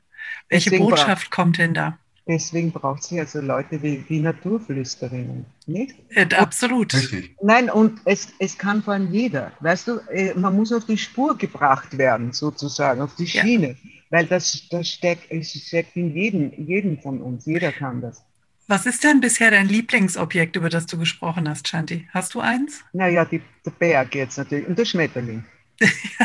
[0.49, 1.99] Welche Deswegen Botschaft kommt denn da?
[2.27, 5.97] Deswegen braucht sie also Leute wie, wie Naturflüsterinnen, nicht?
[6.11, 6.95] Ja, absolut.
[6.95, 7.37] Richtig.
[7.43, 9.51] Nein, und es, es kann vor allem jeder.
[9.59, 13.71] Weißt du, äh, man muss auf die Spur gebracht werden, sozusagen, auf die Schiene.
[13.71, 13.91] Ja.
[14.11, 17.45] Weil das, das steckt, es steckt in jedem, jedem von uns.
[17.47, 18.23] Jeder kann das.
[18.69, 22.07] Was ist denn bisher dein Lieblingsobjekt, über das du gesprochen hast, Shanti?
[22.13, 22.85] Hast du eins?
[22.93, 25.45] Naja, die, der Berg jetzt natürlich und der Schmetterling.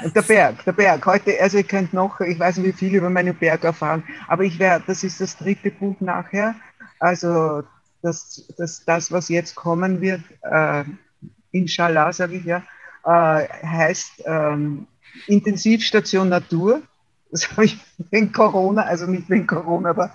[0.04, 1.06] Und der Berg, der Berg.
[1.06, 4.44] Heute, also ich könnte noch, ich weiß nicht wie viel über meine Berg erfahren, aber
[4.44, 6.56] ich werde, das ist das dritte Buch nachher.
[7.00, 7.64] Also
[8.02, 10.84] das, das, das was jetzt kommen wird, äh,
[11.52, 12.64] inshallah, sage ich ja,
[13.06, 14.88] äh, heißt ähm,
[15.28, 16.82] Intensivstation Natur.
[17.30, 17.78] Das habe ich
[18.10, 20.12] wegen Corona, also nicht wegen Corona, aber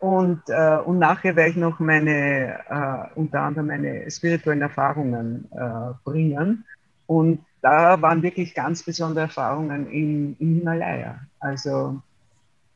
[0.00, 5.94] und, äh, und nachher werde ich noch meine, äh, unter anderem meine spirituellen Erfahrungen äh,
[6.04, 6.66] bringen.
[7.06, 11.20] Und da waren wirklich ganz besondere Erfahrungen im, im Himalaya.
[11.38, 12.02] Also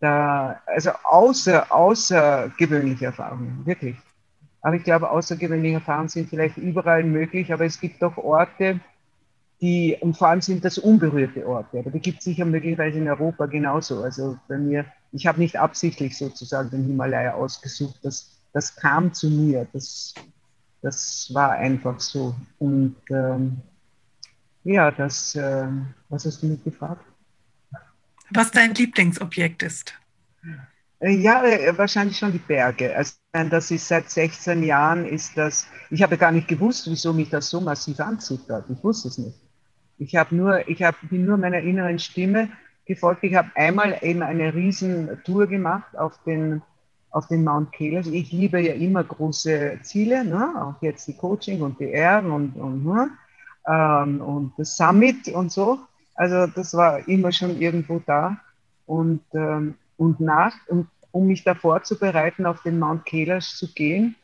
[0.01, 3.97] da, also außer, außergewöhnliche Erfahrungen, wirklich.
[4.63, 8.81] Aber ich glaube, außergewöhnliche Erfahrungen sind vielleicht überall möglich, aber es gibt doch Orte,
[9.61, 13.09] die, und vor allem sind das unberührte Orte, aber die gibt es sicher möglicherweise in
[13.09, 14.03] Europa genauso.
[14.03, 19.31] Also bei mir, ich habe nicht absichtlich sozusagen den Himalaya ausgesucht, das, das kam zu
[19.31, 20.15] mir, das,
[20.83, 22.35] das war einfach so.
[22.59, 23.63] Und ähm,
[24.67, 25.69] ja, das, äh,
[26.09, 27.05] was hast du mich gefragt?
[28.31, 29.95] Was dein Lieblingsobjekt ist?
[30.99, 32.97] Äh, ja, äh, wahrscheinlich schon die Berge.
[32.97, 37.31] Also das ist seit 16 Jahren ist das, ich habe gar nicht gewusst, wieso mich
[37.31, 38.69] das so massiv anzieht dort.
[38.69, 39.39] Ich wusste es nicht.
[39.99, 42.49] Ich habe nur, ich habe, bin nur meiner inneren Stimme
[42.87, 43.23] gefolgt.
[43.23, 46.63] Ich habe einmal eben eine Riesentour gemacht auf den,
[47.11, 48.09] auf den Mount Kailash.
[48.09, 50.61] Ich liebe ja immer große Ziele, ne?
[50.61, 53.11] auch jetzt die Coaching und die Erden und, und, ne?
[53.67, 55.79] Ähm, und das Summit und so.
[56.15, 58.39] Also das war immer schon irgendwo da.
[58.87, 64.15] Und, ähm, und nach, um, um mich da vorzubereiten, auf den Mount Kailash zu gehen,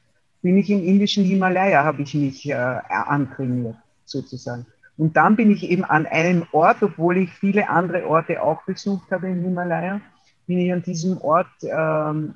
[0.40, 4.66] bin ich im indischen Himalaya, habe ich mich äh, antrainiert, sozusagen.
[4.96, 9.10] Und dann bin ich eben an einem Ort, obwohl ich viele andere Orte auch besucht
[9.10, 10.00] habe im Himalaya,
[10.46, 12.34] bin ich an diesem Ort ähm,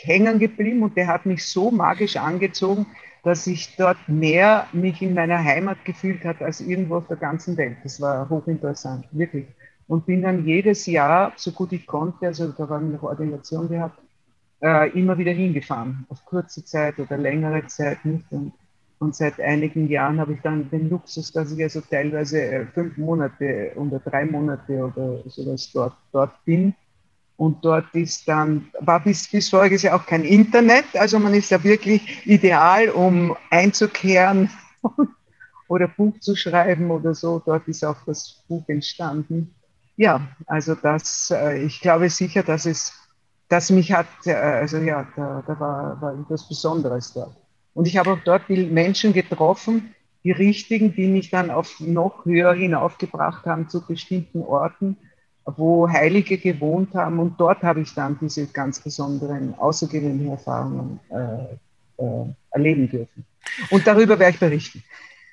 [0.00, 2.86] hängen geblieben und der hat mich so magisch angezogen,
[3.26, 7.56] dass ich dort mehr mich in meiner Heimat gefühlt habe als irgendwo auf der ganzen
[7.56, 7.76] Welt.
[7.82, 9.46] Das war hochinteressant, wirklich.
[9.88, 13.98] Und bin dann jedes Jahr, so gut ich konnte, also da war eine Ordination gehabt,
[14.62, 18.30] äh, immer wieder hingefahren, auf kurze Zeit oder längere Zeit nicht.
[18.30, 18.52] Und
[18.98, 22.96] und seit einigen Jahren habe ich dann den Luxus, dass ich also teilweise äh, fünf
[22.96, 26.74] Monate oder drei Monate oder sowas dort, dort bin.
[27.36, 30.86] Und dort ist dann, war bis, bis voriges Jahr auch kein Internet.
[30.94, 34.50] Also man ist ja wirklich ideal, um einzukehren
[35.68, 37.42] oder Buch zu schreiben oder so.
[37.44, 39.54] Dort ist auch das Buch entstanden.
[39.96, 42.92] Ja, also das, äh, ich glaube sicher, dass es,
[43.48, 47.36] dass mich hat, äh, also ja, da, da war, war etwas Besonderes dort.
[47.74, 49.94] Und ich habe auch dort die Menschen getroffen,
[50.24, 54.96] die richtigen, die mich dann auf noch höher hinaufgebracht haben zu bestimmten Orten,
[55.46, 57.18] wo Heilige gewohnt haben.
[57.18, 63.24] Und dort habe ich dann diese ganz besonderen, außergewöhnlichen Erfahrungen äh, äh, erleben dürfen.
[63.70, 64.82] Und darüber werde ich berichten.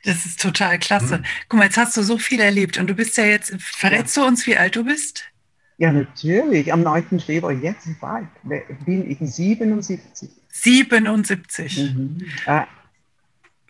[0.06, 1.20] Das ist total klasse.
[1.20, 1.24] Mhm.
[1.50, 4.24] Guck mal, jetzt hast du so viel erlebt und du bist ja jetzt, verrätst ja.
[4.24, 5.24] du uns, wie alt du bist?
[5.78, 6.72] Ja, natürlich.
[6.72, 7.20] Am 9.
[7.20, 8.28] Februar, jetzt bald,
[8.86, 10.30] bin ich 77.
[10.50, 11.96] 77.
[11.96, 12.22] Mhm.
[12.46, 12.68] Ah,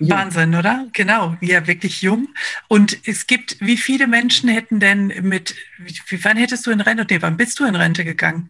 [0.10, 0.88] Wahnsinn, oder?
[0.94, 2.30] Genau, ja, wirklich jung.
[2.68, 7.06] Und es gibt, wie viele Menschen hätten denn mit, wie, wann hättest du in Rente,
[7.10, 8.50] nee, wann bist du in Rente gegangen?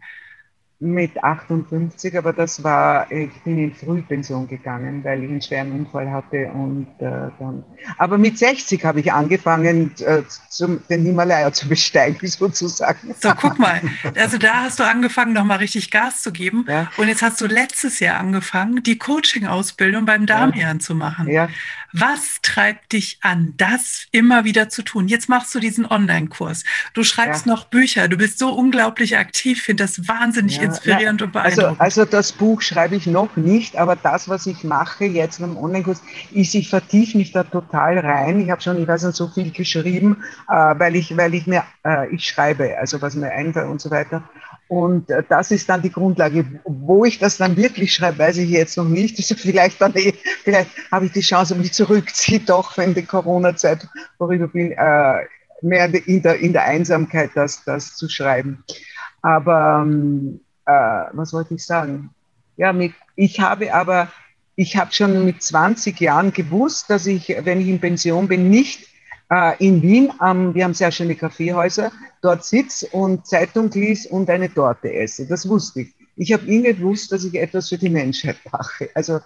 [0.84, 6.12] Mit 58, aber das war, ich bin in Frühpension gegangen, weil ich einen schweren Unfall
[6.12, 7.64] hatte und äh, dann,
[7.98, 13.16] aber mit 60 habe ich angefangen, äh, zum, den Himalaya zu besteigen, sozusagen.
[13.20, 13.82] So, guck mal,
[14.16, 16.92] also da hast du angefangen, nochmal richtig Gas zu geben ja.
[16.98, 20.80] und jetzt hast du letztes Jahr angefangen, die Coaching-Ausbildung beim Damian ja.
[20.80, 21.30] zu machen.
[21.30, 21.48] Ja.
[21.96, 25.08] Was treibt dich an, das immer wieder zu tun?
[25.08, 26.64] Jetzt machst du diesen Online-Kurs.
[26.96, 28.08] Du schreibst noch Bücher.
[28.08, 29.62] Du bist so unglaublich aktiv.
[29.62, 31.82] Finde das wahnsinnig ja, inspirierend na, und also, beeindruckend.
[31.82, 35.58] Also, also das Buch schreibe ich noch nicht, aber das, was ich mache jetzt im
[35.58, 38.40] Online-Kurs, ist, ich vertiefe mich da total rein.
[38.42, 41.64] Ich habe schon, ich weiß nicht, so viel geschrieben, äh, weil ich, weil ich mir,
[41.86, 44.24] äh, ich schreibe, also was mir einfällt und so weiter.
[44.68, 46.46] Und äh, das ist dann die Grundlage.
[46.66, 49.18] Wo ich das dann wirklich schreibe, weiß ich jetzt noch nicht.
[49.18, 53.88] Also vielleicht dann eh, vielleicht habe ich die Chance, mich zurückziehe, doch, wenn die Corona-Zeit
[54.18, 54.74] vorüber bin,
[55.64, 58.64] mehr in der, in der Einsamkeit das, das zu schreiben.
[59.22, 62.12] Aber ähm, äh, was wollte ich sagen?
[62.58, 64.10] Ja, mit, ich habe aber,
[64.56, 68.88] ich habe schon mit 20 Jahren gewusst, dass ich, wenn ich in Pension bin, nicht
[69.32, 74.30] äh, in Wien, ähm, wir haben sehr schöne Kaffeehäuser, dort sitze und Zeitung lies und
[74.30, 75.26] eine Torte esse.
[75.26, 75.94] Das wusste ich.
[76.16, 78.90] Ich habe nie gewusst, dass ich etwas für die Menschheit mache.
[78.94, 79.20] Also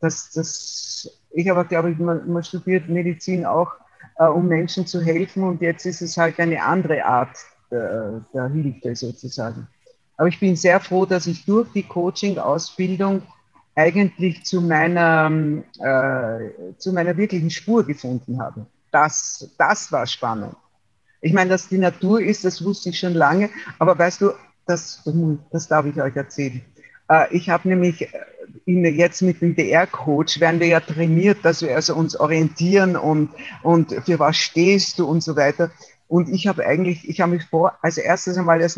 [0.00, 3.72] das, das, ich habe, glaube ich, man, man studiert Medizin auch,
[4.18, 7.36] äh, um Menschen zu helfen und jetzt ist es halt eine andere Art
[7.70, 9.68] der, der Hilfe sozusagen.
[10.16, 13.22] Aber ich bin sehr froh, dass ich durch die Coaching-Ausbildung
[13.74, 15.30] eigentlich zu meiner,
[15.80, 20.54] äh, zu meiner wirklichen Spur gefunden habe das, das war spannend.
[21.20, 24.30] Ich meine, dass die Natur ist, das wusste ich schon lange, aber weißt du,
[24.66, 25.02] das,
[25.50, 26.62] das darf ich euch erzählen.
[27.08, 28.02] Äh, ich habe nämlich
[28.66, 33.30] äh, jetzt mit dem DR-Coach werden wir ja trainiert, dass wir also uns orientieren und,
[33.62, 35.70] und für was stehst du und so weiter.
[36.06, 38.76] Und ich habe eigentlich, ich habe mich vor, als erstes einmal als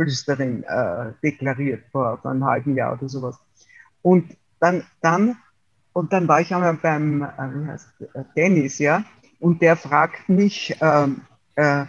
[0.00, 3.38] Naturflüsterin äh, deklariert vor, einem halben Jahr oder sowas.
[4.02, 5.36] Und dann, dann,
[5.92, 9.04] und dann war ich einmal beim, äh, heißt, äh, Dennis, ja,
[9.38, 11.22] und der fragt mich, ähm,
[11.56, 11.86] äh, äh,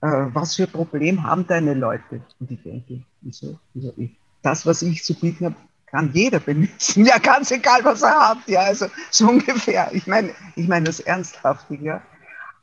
[0.00, 2.22] was für Problem haben deine Leute?
[2.40, 3.58] Und ich denke, wieso?
[3.74, 4.16] wieso ich?
[4.42, 5.56] Das, was ich zu bieten habe,
[5.86, 7.04] kann jeder benutzen.
[7.06, 8.38] Ja, ganz egal, was er hat.
[8.46, 9.90] Ja, also so ungefähr.
[9.92, 11.66] Ich meine, ich meine das ernsthaft.
[11.70, 12.02] Ja.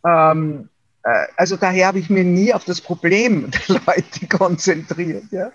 [0.03, 0.78] Ähm, äh,
[1.37, 5.25] also daher habe ich mir nie auf das Problem der Leute konzentriert.
[5.31, 5.51] Ja.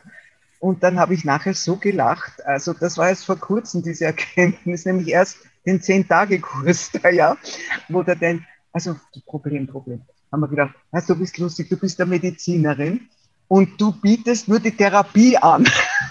[0.60, 2.44] Und dann habe ich nachher so gelacht.
[2.46, 7.36] Also das war jetzt vor kurzem diese Erkenntnis, nämlich erst den Zehn-Tage-Kurs da, ja,
[7.88, 10.02] wo der denn, also Problem, Problem.
[10.32, 13.08] Haben wir gedacht, also, du bist lustig, du bist eine Medizinerin
[13.46, 15.68] und du bietest nur die Therapie an.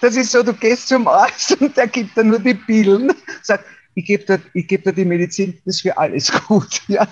[0.00, 3.12] das ist so, du gehst zum Arzt und der gibt dann nur die Pillen,
[3.42, 6.82] sagt, ich gebe dir, geb dir die Medizin, das ist für alles gut.
[6.88, 7.08] Ja.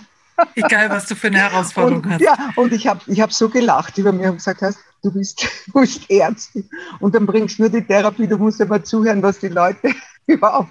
[0.54, 2.20] Egal, was du für eine Herausforderung und, hast.
[2.20, 5.46] Ja, und ich habe ich hab so gelacht über mir und gesagt hast, du bist,
[5.66, 6.68] du bist Ärztin
[7.00, 9.92] und dann bringst du nur die Therapie, du musst aber zuhören, was die Leute
[10.26, 10.70] überhaupt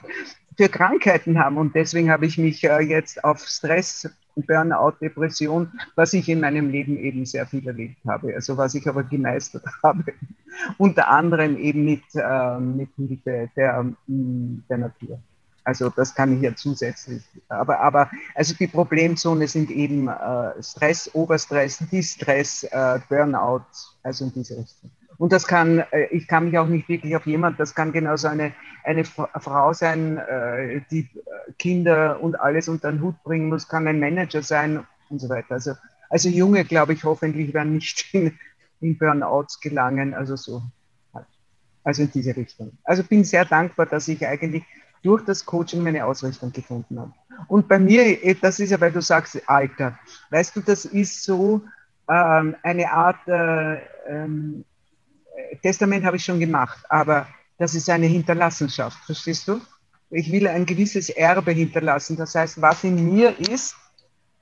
[0.57, 1.57] für Krankheiten haben.
[1.57, 6.69] Und deswegen habe ich mich äh, jetzt auf Stress Burnout, Depression, was ich in meinem
[6.69, 10.13] Leben eben sehr viel erlebt habe, also was ich aber gemeistert habe,
[10.77, 15.19] unter anderem eben mit, äh, mit Hilfe der, mm, der Natur.
[15.63, 17.23] Also das kann ich ja zusätzlich.
[17.47, 23.65] Aber, aber also die Problemzone sind eben äh, Stress, Oberstress, Distress, äh, Burnout,
[24.03, 24.91] also in diese Richtung.
[25.19, 28.29] Und das kann, äh, ich kann mich auch nicht wirklich auf jemand, das kann genauso
[28.29, 28.53] eine,
[28.85, 33.85] eine Frau sein, äh, die äh, Kinder und alles unter den Hut bringen muss, kann
[33.87, 35.55] ein Manager sein und so weiter.
[35.55, 35.73] Also,
[36.09, 38.39] also Junge, glaube ich, hoffentlich werden nicht in,
[38.79, 40.63] in Burnouts gelangen, also so.
[41.83, 42.77] Also in diese Richtung.
[42.83, 44.63] Also bin sehr dankbar, dass ich eigentlich
[45.03, 47.13] durch das Coaching meine Ausrichtung gefunden habe.
[47.47, 49.97] Und bei mir, das ist ja, weil du sagst, Alter,
[50.29, 51.61] weißt du, das ist so
[52.09, 54.65] ähm, eine Art äh, ähm,
[55.61, 59.61] Testament habe ich schon gemacht, aber das ist eine Hinterlassenschaft, verstehst du?
[60.09, 62.17] Ich will ein gewisses Erbe hinterlassen.
[62.17, 63.75] Das heißt, was in mir ist,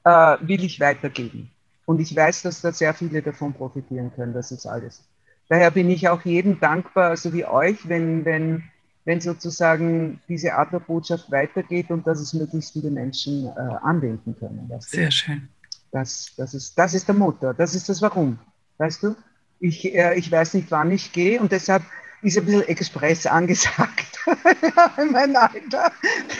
[0.06, 1.52] äh, will ich weitergeben.
[1.86, 4.34] Und ich weiß, dass da sehr viele davon profitieren können.
[4.34, 5.04] Das ist alles.
[5.50, 8.63] Daher bin ich auch jedem dankbar, so wie euch, wenn, wenn,
[9.08, 14.36] wenn sozusagen diese Art der Botschaft weitergeht und dass es möglichst viele Menschen äh, anwenden
[14.38, 14.65] können.
[14.67, 14.98] Weißt du?
[14.98, 15.48] Sehr schön.
[15.93, 18.38] Das, das, ist, das ist der Motor, das ist das Warum.
[18.78, 19.15] Weißt du?
[19.62, 21.84] Ich, äh, ich weiß nicht, wann ich gehe und deshalb
[22.22, 24.20] ist ein bisschen Express angesagt
[24.98, 25.89] in meinem Alter.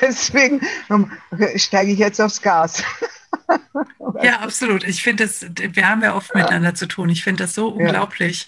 [0.02, 1.10] Deswegen ähm,
[1.56, 2.84] steige ich jetzt aufs Gas.
[4.24, 4.84] ja, absolut.
[4.84, 6.42] Ich finde das, wir haben ja oft ja.
[6.42, 7.10] miteinander zu tun.
[7.10, 8.48] Ich finde das so unglaublich,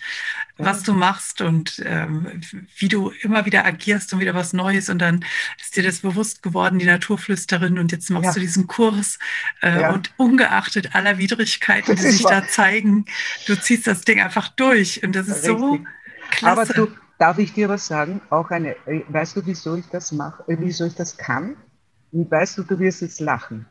[0.58, 0.66] ja.
[0.66, 2.42] was du machst und ähm,
[2.78, 4.90] wie du immer wieder agierst und wieder was Neues.
[4.90, 5.26] Und dann
[5.60, 7.80] ist dir das bewusst geworden, die Naturflüsterin.
[7.80, 8.34] Und jetzt machst ja.
[8.34, 9.20] du diesen Kurs.
[9.62, 13.06] Äh, und ungeachtet aller Widrigkeiten, die sich da zeigen,
[13.48, 15.04] du ziehst das Ding einfach durch.
[15.04, 15.58] Und das ist Richtig.
[15.58, 15.80] so
[16.30, 16.62] klasse.
[16.62, 18.22] Aber du, darf ich dir was sagen?
[18.30, 21.56] Auch eine, äh, weißt du, wieso ich das mache, äh, wieso ich das kann?
[22.12, 23.68] Und weißt du, du wirst jetzt lachen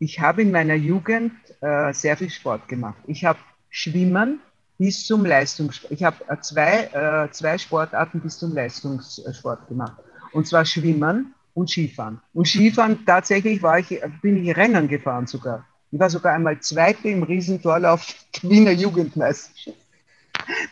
[0.00, 2.96] ich habe in meiner Jugend äh, sehr viel Sport gemacht.
[3.06, 4.40] Ich habe Schwimmen
[4.78, 5.92] bis zum Leistungssport.
[5.92, 10.02] Ich habe äh, zwei, äh, zwei Sportarten bis zum Leistungssport gemacht.
[10.32, 12.18] Und zwar Schwimmen und Skifahren.
[12.32, 15.66] Und Skifahren, tatsächlich war ich, bin ich Rennen gefahren sogar.
[15.92, 19.76] Ich war sogar einmal Zweite im Riesentorlauf Wiener Jugendmeisterschaft.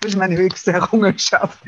[0.01, 1.59] Das ist meine höchste Errungenschaft.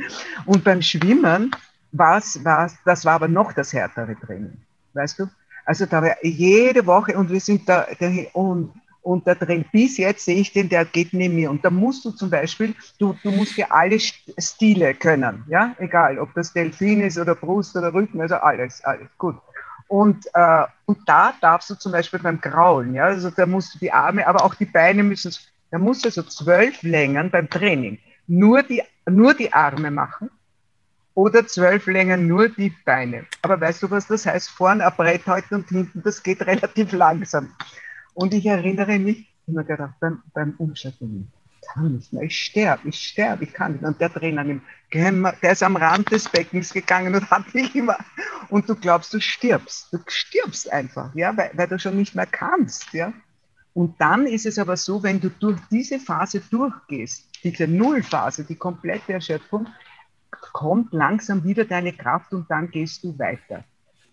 [0.46, 1.50] Und beim Schwimmen
[1.92, 2.40] war es,
[2.86, 4.56] das war aber noch das härtere Training.
[4.94, 5.28] Weißt du?
[5.64, 7.86] Also da war jede Woche und wir sind da,
[8.32, 11.50] und, und da drin, bis jetzt sehe ich den, der geht neben mir.
[11.50, 16.18] Und da musst du zum Beispiel, du, du musst ja alle Stile können, ja, egal,
[16.18, 19.36] ob das Delfin ist oder Brust oder Rücken, also alles, alles, gut.
[19.88, 23.78] Und, äh, und da darfst du zum Beispiel beim Kraulen, ja, also da musst du
[23.78, 25.34] die Arme, aber auch die Beine müssen,
[25.70, 27.98] da musst du so zwölf Längen beim Training
[28.30, 30.30] nur die, nur die Arme machen
[31.14, 33.26] oder zwölf Längen nur die Beine.
[33.42, 34.50] Aber weißt du, was das heißt?
[34.50, 37.54] Vorne ein Brett halten und hinten, das geht relativ langsam.
[38.14, 41.30] Und ich erinnere mich, ich habe mir gedacht, beim, beim Umschalten,
[41.72, 43.84] kann nicht mehr, ich sterbe, ich sterbe, ich kann nicht.
[43.84, 44.44] Und der Trainer,
[44.92, 47.96] der ist am Rand des Beckens gegangen und hat mich immer,
[48.48, 52.26] und du glaubst, du stirbst, du stirbst einfach, ja, weil, weil du schon nicht mehr
[52.26, 53.12] kannst, ja.
[53.72, 58.56] Und dann ist es aber so, wenn du durch diese Phase durchgehst, diese Nullphase, die
[58.56, 59.68] komplette Erschöpfung,
[60.60, 63.64] kommt langsam wieder deine Kraft und dann gehst du weiter.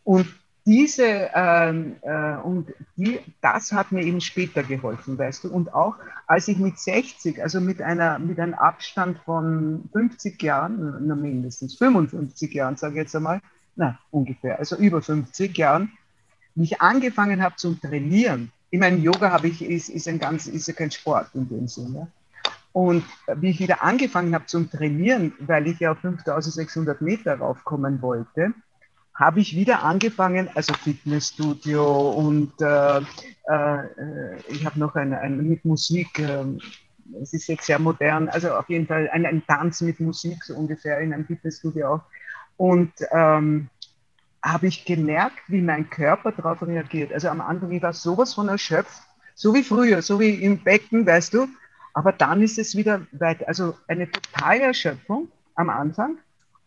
[0.05, 0.27] Und
[0.65, 5.49] diese ähm, äh, und die, das hat mir eben später geholfen, weißt du.
[5.49, 5.95] Und auch
[6.25, 11.75] als ich mit 60, also mit einer mit einem Abstand von 50 Jahren, na mindestens
[11.75, 13.41] 55 Jahren, sage ich jetzt einmal,
[13.75, 15.91] na ungefähr, also über 50 Jahren,
[16.55, 20.67] mich angefangen habe zu trainieren, ich meine, Yoga habe ich, ist, ist, ein ganz, ist
[20.67, 22.07] ja kein Sport in dem Sinne.
[22.77, 23.03] Und
[23.37, 28.53] wie ich wieder angefangen habe zum Trainieren, weil ich ja auf 5600 Meter raufkommen wollte,
[29.15, 35.65] habe ich wieder angefangen, also Fitnessstudio und äh, äh, ich habe noch ein, ein mit
[35.65, 36.43] Musik, äh,
[37.19, 40.53] es ist jetzt sehr modern, also auf jeden Fall ein, ein Tanz mit Musik, so
[40.53, 42.01] ungefähr in einem Fitnessstudio auch.
[42.57, 43.69] Und ähm,
[44.43, 47.11] habe ich gemerkt, wie mein Körper darauf reagiert.
[47.11, 49.01] Also am Anfang, ich war sowas von erschöpft,
[49.33, 51.47] so wie früher, so wie im Becken, weißt du.
[51.97, 56.17] Aber dann ist es wieder weit, also eine totale Erschöpfung am Anfang.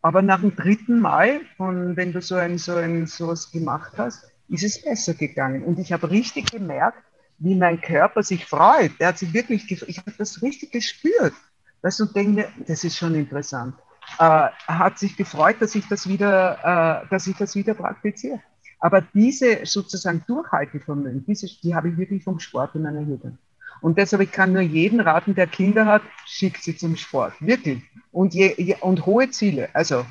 [0.03, 4.26] Aber nach dem dritten Mal, von, wenn du so ein, so ein, sowas gemacht hast,
[4.49, 5.62] ist es besser gegangen.
[5.62, 6.99] Und ich habe richtig gemerkt,
[7.39, 8.93] wie mein Körper sich freut.
[8.99, 11.35] Der hat sich wirklich, ich habe das richtig gespürt.
[11.83, 13.74] Du, und denke das ist schon interessant
[14.18, 18.41] äh, hat sich gefreut, dass ich das wieder, äh, dass ich das wieder praktiziere.
[18.78, 23.39] Aber diese sozusagen Durchhaltevermögen, diese, die habe ich wirklich vom Sport in meiner Jugend.
[23.81, 27.35] Und deshalb ich kann nur jeden raten, der Kinder hat, schickt sie zum Sport.
[27.41, 27.83] Wirklich.
[28.12, 29.68] Und, je, je, und hohe Ziele.
[29.72, 30.05] Also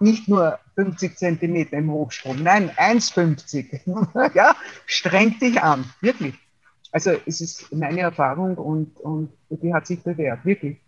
[0.00, 4.34] nicht nur 50 Zentimeter im Hochsprung, nein, 1,50.
[4.34, 4.54] ja,
[4.86, 5.84] streng dich an.
[6.00, 6.34] Wirklich.
[6.92, 10.44] Also es ist meine Erfahrung und, und die hat sich bewährt.
[10.44, 10.78] Wirklich.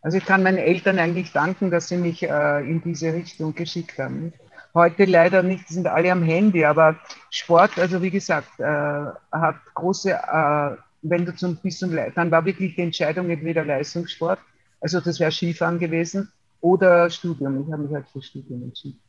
[0.00, 3.98] Also ich kann meinen Eltern eigentlich danken, dass sie mich äh, in diese Richtung geschickt
[3.98, 4.32] haben.
[4.74, 6.96] Heute leider nicht, sind alle am Handy, aber
[7.30, 12.44] Sport, also wie gesagt, äh, hat große, äh, wenn du zum bis zum dann war
[12.44, 14.38] wirklich die Entscheidung entweder Leistungssport,
[14.80, 17.64] also das wäre Skifahren gewesen, oder Studium.
[17.66, 19.00] Ich habe mich halt für Studium entschieden.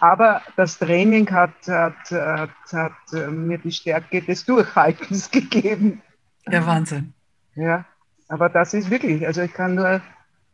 [0.00, 6.00] Aber das Training hat, hat, hat, hat äh, mir die Stärke des Durchhaltens gegeben.
[6.48, 7.12] Ja, Wahnsinn.
[7.54, 7.84] Ja,
[8.28, 10.00] aber das ist wirklich, also ich kann nur,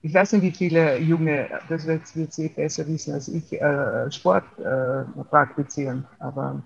[0.02, 4.10] ich weiß nicht, wie viele Junge, das wird, wird sie besser wissen als ich, äh,
[4.10, 6.06] Sport äh, praktizieren.
[6.18, 6.62] Aber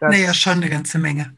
[0.00, 1.34] das, naja, schon eine ganze Menge.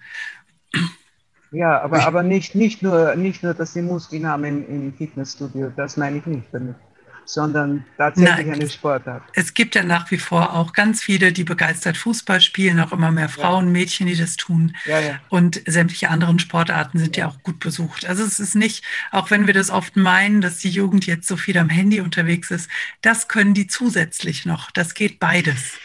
[1.53, 5.71] Ja, aber, aber nicht, nicht, nur, nicht nur, dass sie Muskeln haben im, im Fitnessstudio,
[5.77, 6.77] das meine ich nicht damit
[7.25, 9.23] sondern tatsächlich Nein, eine Sportart.
[9.35, 13.11] Es gibt ja nach wie vor auch ganz viele, die begeistert Fußball spielen, auch immer
[13.11, 13.73] mehr Frauen, ja.
[13.73, 14.77] Mädchen, die das tun.
[14.87, 15.21] Ja, ja.
[15.29, 17.29] Und sämtliche anderen Sportarten sind ja.
[17.29, 18.07] auch gut besucht.
[18.07, 21.37] Also es ist nicht, auch wenn wir das oft meinen, dass die Jugend jetzt so
[21.37, 24.71] viel am Handy unterwegs ist, das können die zusätzlich noch.
[24.71, 25.79] Das geht beides.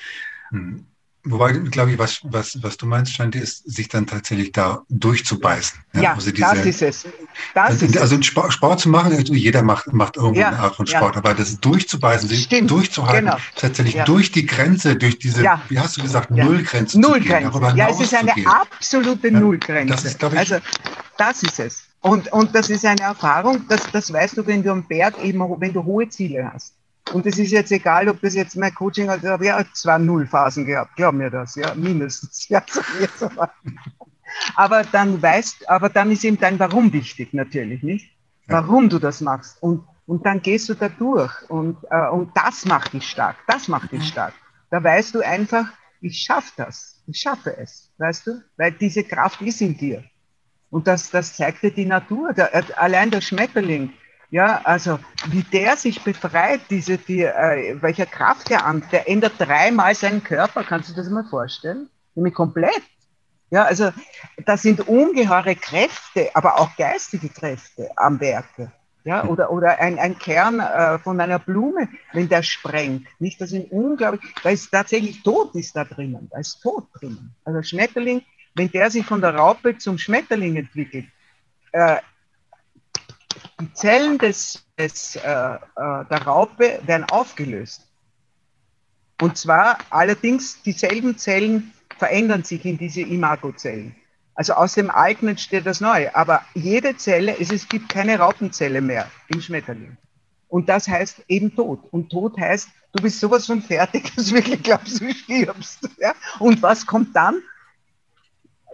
[0.50, 0.86] Hm.
[1.30, 5.80] Wobei, glaube ich, was, was, was du meinst, scheint ist, sich dann tatsächlich da durchzubeißen.
[5.94, 7.06] Ja, ja also diese, das ist es.
[7.54, 10.76] Das also, also Sport, Sport, zu machen, also jeder macht, macht irgendwo ja, eine Art
[10.76, 11.22] von Sport, ja.
[11.22, 13.38] aber das durchzubeißen, sich Stimmt, durchzuhalten, genau.
[13.56, 17.52] tatsächlich durch die Grenze, durch diese, wie hast du gesagt, Nullgrenze Nullgrenze.
[17.52, 17.78] zu gehen.
[17.78, 19.94] Ja, es ist eine absolute Nullgrenze.
[19.94, 20.58] Das ist, ich, also,
[21.18, 21.84] das ist es.
[22.02, 25.40] Und, und das ist eine Erfahrung, das, das weißt du, wenn du am Berg eben,
[25.60, 26.77] wenn du hohe Ziele hast.
[27.14, 30.66] Und es ist jetzt egal, ob das jetzt mein Coaching hat, aber ja, zwei Nullphasen
[30.66, 32.48] gehabt, glaub mir das, ja, mindestens.
[32.50, 33.52] Ja, so jetzt aber.
[34.56, 38.12] aber dann weißt, aber dann ist eben dein Warum wichtig, natürlich, nicht?
[38.48, 39.62] Warum du das machst.
[39.62, 41.34] Und, und dann gehst du da durch.
[41.50, 43.36] Und, äh, und das macht dich stark.
[43.48, 44.34] Das macht dich stark.
[44.70, 45.68] Da weißt du einfach,
[46.02, 47.04] ich schaffe das.
[47.08, 47.92] Ich schaffe es.
[47.98, 48.44] Weißt du?
[48.56, 50.04] Weil diese Kraft ist in dir.
[50.70, 52.34] Und das, das zeigt dir die Natur.
[52.34, 53.94] Der, allein der Schmetterling,
[54.30, 55.00] ja, also
[55.30, 60.24] wie der sich befreit, diese, die, äh, welcher Kraft der an, der ändert dreimal seinen
[60.24, 61.90] Körper, kannst du dir das mal vorstellen?
[62.16, 62.82] Nämlich komplett.
[63.50, 63.92] Ja, also
[64.46, 68.72] das sind ungeheure Kräfte, aber auch geistige Kräfte am Werke.
[69.06, 73.08] Ja, oder, oder ein, ein Kern äh, von einer Blume, wenn der sprengt.
[73.20, 77.34] Nicht, das sind unglaublich, da ist tatsächlich Tod ist da drinnen, da ist Tod drinnen.
[77.46, 78.22] Also Schmetterling,
[78.56, 81.06] wenn der sich von der Raupe zum Schmetterling entwickelt,
[81.72, 81.98] äh,
[83.60, 87.88] die Zellen des, des, äh, äh, der Raupe werden aufgelöst.
[89.22, 93.96] Und zwar allerdings dieselben Zellen verändern sich in diese Imagozellen.
[94.36, 96.16] Also aus dem Alten entsteht das Neue.
[96.16, 99.98] Aber jede Zelle, es, es gibt keine Raupenzelle mehr im Schmetterling.
[100.48, 101.82] Und das heißt eben Tod.
[101.92, 105.90] Und Tod heißt, du bist sowas von fertig, dass du wirklich glaubst, du stirbst.
[105.98, 106.14] Ja?
[106.40, 107.42] Und was kommt dann?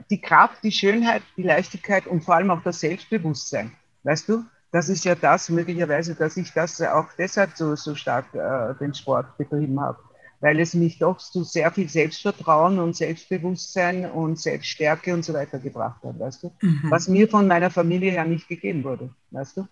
[0.09, 3.72] Die Kraft, die Schönheit, die Leichtigkeit und vor allem auch das Selbstbewusstsein.
[4.04, 8.34] Weißt du, das ist ja das möglicherweise, dass ich das auch deshalb so, so stark
[8.34, 9.99] äh, den Sport betrieben habe,
[10.39, 15.60] weil es mich doch zu sehr viel Selbstvertrauen und Selbstbewusstsein und Selbststärke und so weiter
[15.60, 16.51] gebracht hat, weißt du?
[16.62, 16.82] Mhm.
[16.89, 19.68] Was mir von meiner Familie her nicht gegeben wurde, weißt du?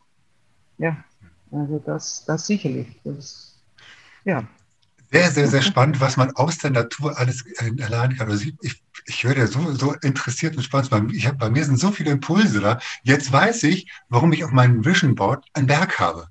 [0.77, 1.03] Ja,
[1.51, 3.01] also das, das sicherlich.
[3.03, 3.59] Das,
[4.23, 4.47] ja.
[5.12, 8.32] Sehr, sehr, sehr spannend, was man aus der Natur alles erlernen kann.
[8.32, 11.14] Also ich, ich höre dir so, so interessiert und spannend.
[11.14, 12.80] Ich hab, bei mir sind so viele Impulse da.
[13.03, 16.28] Jetzt weiß ich, warum ich auf meinem Vision Board einen Berg habe.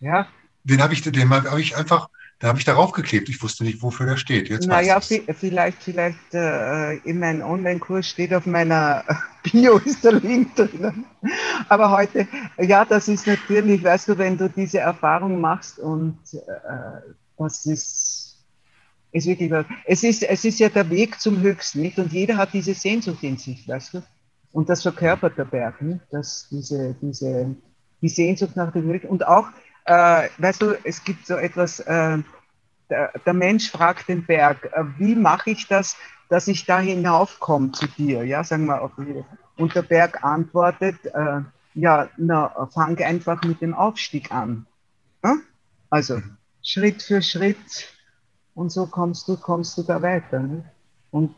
[0.00, 0.26] Ja.
[0.64, 2.08] Den habe ich, den habe ich einfach,
[2.40, 3.28] Da habe ich darauf geklebt.
[3.28, 4.48] Ich wusste nicht, wofür der steht.
[4.48, 9.04] Jetzt naja, vielleicht, vielleicht äh, in meinem Online-Kurs steht auf meiner
[9.44, 11.04] Bio ist der Link drin.
[11.68, 12.26] Aber heute,
[12.58, 18.23] ja, das ist natürlich, weißt du, wenn du diese Erfahrung machst und äh, das ist,
[19.14, 19.52] ist wirklich,
[19.84, 21.98] es ist, es ist ja der Weg zum Höchsten, nicht?
[21.98, 24.02] Und jeder hat diese Sehnsucht in sich, weißt du?
[24.50, 26.00] Und das verkörpert der Berg, nicht?
[26.10, 27.54] Das, diese, diese,
[28.02, 29.08] die Sehnsucht nach dem Höchsten.
[29.08, 29.46] Und auch,
[29.84, 32.18] äh, weißt du, es gibt so etwas, äh,
[32.90, 35.96] der, der, Mensch fragt den Berg, äh, wie mache ich das,
[36.28, 38.24] dass ich da hinaufkomme zu dir?
[38.24, 38.90] Ja, sagen wir,
[39.56, 41.40] und der Berg antwortet, äh,
[41.74, 44.66] ja, na, fang einfach mit dem Aufstieg an.
[45.22, 45.36] Ja?
[45.88, 46.36] Also mhm.
[46.64, 47.93] Schritt für Schritt
[48.54, 50.40] und so kommst du, kommst du da weiter.
[50.40, 50.64] Ne?
[51.10, 51.34] Und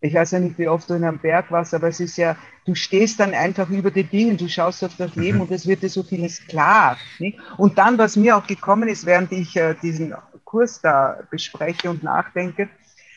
[0.00, 2.36] ich weiß ja nicht, wie oft du in einem Berg warst, aber es ist ja,
[2.64, 5.42] du stehst dann einfach über die Dinge, du schaust auf das Leben mhm.
[5.42, 6.96] und es wird dir so vieles klar.
[7.18, 7.38] Nicht?
[7.56, 12.02] Und dann, was mir auch gekommen ist, während ich äh, diesen Kurs da bespreche und
[12.02, 12.68] nachdenke,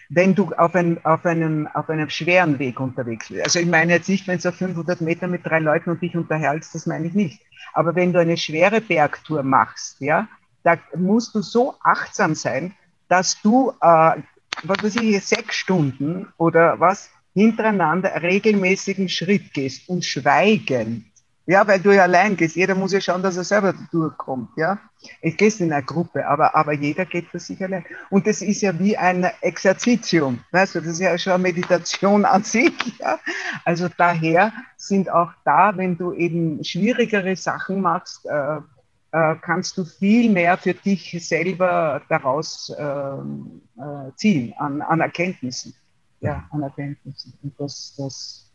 [0.10, 3.44] wenn du auf, ein, auf, einem, auf einem schweren Weg unterwegs bist.
[3.44, 6.18] Also ich meine jetzt nicht, wenn du auf 500 Meter mit drei Leuten und dich
[6.18, 7.42] unterhältst, das meine ich nicht.
[7.74, 10.28] Aber wenn du eine schwere Bergtour machst, ja,
[10.64, 12.74] da musst du so achtsam sein,
[13.12, 14.22] dass du, äh,
[14.64, 21.12] was weiß ich, sechs Stunden oder was hintereinander regelmäßigen Schritt gehst und schweigen.
[21.46, 22.56] Ja, weil du ja allein gehst.
[22.56, 24.50] Jeder muss ja schauen, dass er selber durchkommt.
[24.56, 24.80] Ja,
[25.22, 27.84] ich gehe in einer Gruppe, aber, aber jeder geht für sich allein.
[28.10, 30.40] Und das ist ja wie ein Exerzitium.
[30.52, 32.72] Weißt du, das ist ja schon eine Meditation an sich.
[33.00, 33.20] Ja?
[33.66, 38.60] Also daher sind auch da, wenn du eben schwierigere Sachen machst, äh,
[39.12, 45.74] äh, kannst du viel mehr für dich selber daraus ähm, äh, ziehen an, an Erkenntnissen.
[46.22, 47.34] Ja, an Erkenntnissen.
[47.42, 48.52] Und das, das,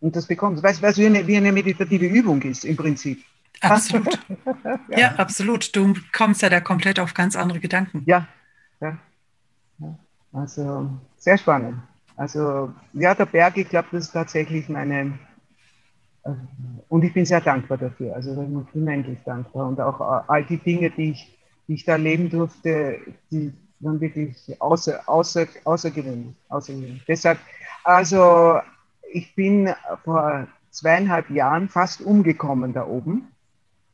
[0.00, 0.66] und das bekommst du.
[0.66, 3.22] Weißt du, wie eine, wie eine meditative Übung ist im Prinzip.
[3.60, 4.18] Absolut.
[4.88, 4.98] ja.
[4.98, 5.14] ja.
[5.16, 5.74] absolut.
[5.76, 8.02] Du kommst ja da komplett auf ganz andere Gedanken.
[8.06, 8.26] Ja,
[8.80, 8.98] ja.
[9.78, 9.98] ja.
[10.32, 11.80] Also sehr spannend.
[12.16, 15.18] Also ja, der Berg, ich glaube, das ist tatsächlich meine,
[16.88, 18.14] und ich bin sehr dankbar dafür.
[18.14, 19.68] Also ich bin unendlich dankbar.
[19.68, 22.98] Und auch all die Dinge, die ich, die ich da erleben durfte,
[23.30, 27.04] die waren wirklich außer, außer, außergewöhnlich, außergewöhnlich.
[27.06, 27.38] Deshalb,
[27.84, 28.60] also
[29.12, 33.28] ich bin vor zweieinhalb Jahren fast umgekommen da oben.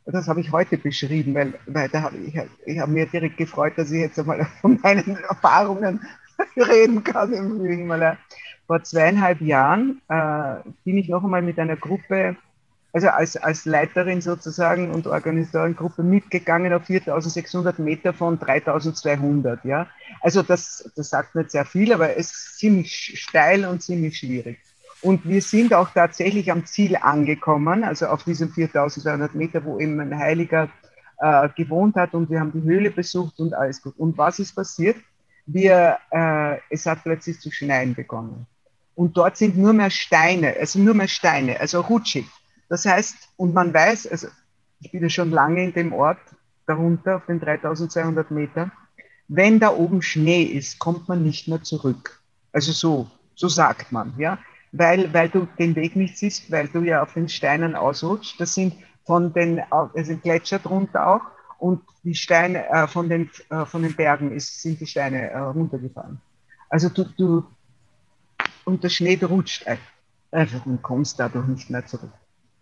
[0.06, 3.74] Das habe ich heute beschrieben, weil, weil da habe ich, ich habe mir direkt gefreut,
[3.76, 6.00] dass ich jetzt einmal von meinen Erfahrungen
[6.56, 8.16] reden kann im Himalaya
[8.70, 12.36] vor zweieinhalb Jahren äh, bin ich noch einmal mit einer Gruppe,
[12.92, 19.64] also als, als Leiterin sozusagen und Organisatorin mitgegangen auf 4600 Meter von 3200.
[19.64, 19.88] Ja?
[20.20, 24.60] Also das, das sagt nicht sehr viel, aber es ist ziemlich steil und ziemlich schwierig.
[25.02, 29.98] Und wir sind auch tatsächlich am Ziel angekommen, also auf diesen 4200 Meter, wo eben
[29.98, 30.68] ein Heiliger
[31.18, 33.94] äh, gewohnt hat und wir haben die Höhle besucht und alles gut.
[33.98, 34.96] Und was ist passiert?
[35.46, 38.46] Wir, äh, es hat plötzlich zu schneien begonnen.
[39.00, 42.26] Und dort sind nur mehr Steine, also nur mehr Steine, also rutschig.
[42.68, 44.28] Das heißt, und man weiß, also
[44.78, 46.18] ich bin ja schon lange in dem Ort,
[46.66, 48.70] darunter auf den 3200 Meter,
[49.26, 52.20] wenn da oben Schnee ist, kommt man nicht mehr zurück.
[52.52, 54.38] Also so, so sagt man, ja.
[54.70, 58.38] Weil, weil du den Weg nicht siehst, weil du ja auf den Steinen ausrutschst.
[58.38, 58.74] Das sind
[59.06, 61.22] von den, also Gletscher drunter auch
[61.58, 65.38] und die Steine äh, von, den, äh, von den Bergen ist, sind die Steine äh,
[65.38, 66.20] runtergefallen.
[66.68, 67.46] Also du, du,
[68.70, 72.12] und der Schnee rutscht einfach und kommst dadurch nicht mehr zurück.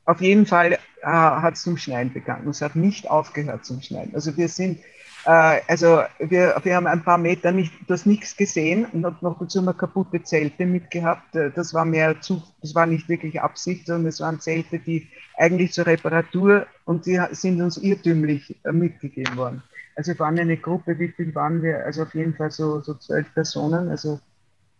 [0.06, 2.48] Auf jeden Fall äh, hat es zum Schneien begangen.
[2.48, 4.14] Es hat nicht aufgehört zum Schneien.
[4.14, 4.78] Also wir sind,
[5.26, 9.20] äh, also wir, wir haben ein paar Meter nicht, du hast nichts gesehen und hat
[9.20, 11.36] noch dazu mal kaputte Zelte mitgehabt.
[11.36, 15.08] Äh, das war mehr zu, das war nicht wirklich Absicht, sondern es waren Zelte, die
[15.36, 19.62] eigentlich zur Reparatur und die sind uns irrtümlich äh, mitgegeben worden.
[19.94, 21.84] Also wir waren eine Gruppe, wie viel waren wir?
[21.84, 24.20] Also auf jeden Fall so, so zwölf Personen, also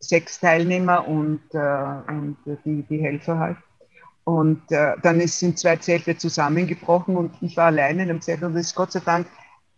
[0.01, 3.57] sechs Teilnehmer und, äh, und die, die Helfer halt.
[4.25, 8.43] Und äh, dann ist, sind zwei Zelte zusammengebrochen und ich war alleine in einem Zelt
[8.43, 9.27] und es ist Gott sei Dank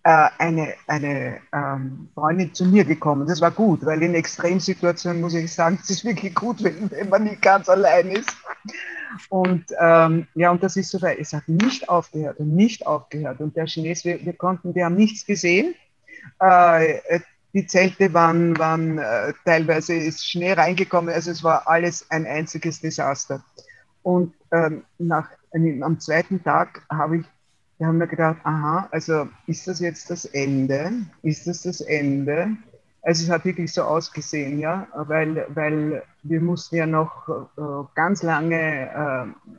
[0.03, 3.27] äh, eine, eine ähm, Freundin zu mir gekommen.
[3.29, 7.09] Das war gut, weil in Extremsituationen muss ich sagen, es ist wirklich gut, wenn, wenn
[7.09, 8.35] man nicht ganz allein ist.
[9.29, 13.41] Und ähm, ja, und das ist so, weil es hat nicht aufgehört und nicht aufgehört.
[13.41, 15.75] Und der Chinesen, wir, wir konnten, wir haben nichts gesehen.
[16.41, 17.21] Äh,
[17.53, 22.81] die Zelte waren, waren äh, teilweise ist Schnee reingekommen, also es war alles ein einziges
[22.81, 23.43] Desaster.
[24.03, 27.27] Und ähm, nach, am zweiten Tag habe ich,
[27.79, 30.93] wir haben mir gedacht, aha, also ist das jetzt das Ende?
[31.23, 32.57] Ist das das Ende?
[33.03, 37.63] Also es hat wirklich so ausgesehen, ja, weil, weil wir mussten ja noch äh,
[37.95, 39.51] ganz lange äh,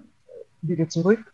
[0.62, 1.34] wieder zurück,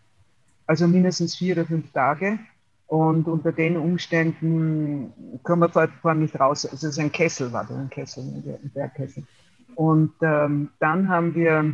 [0.66, 2.39] also mindestens vier oder fünf Tage.
[2.88, 5.12] Und unter den Umständen
[5.44, 6.66] kommen wir vor, vor nicht raus.
[6.66, 9.24] Also es ist ein Kessel, war das ein Kessel, ein Bergkessel.
[9.76, 11.74] Und ähm, dann haben wir,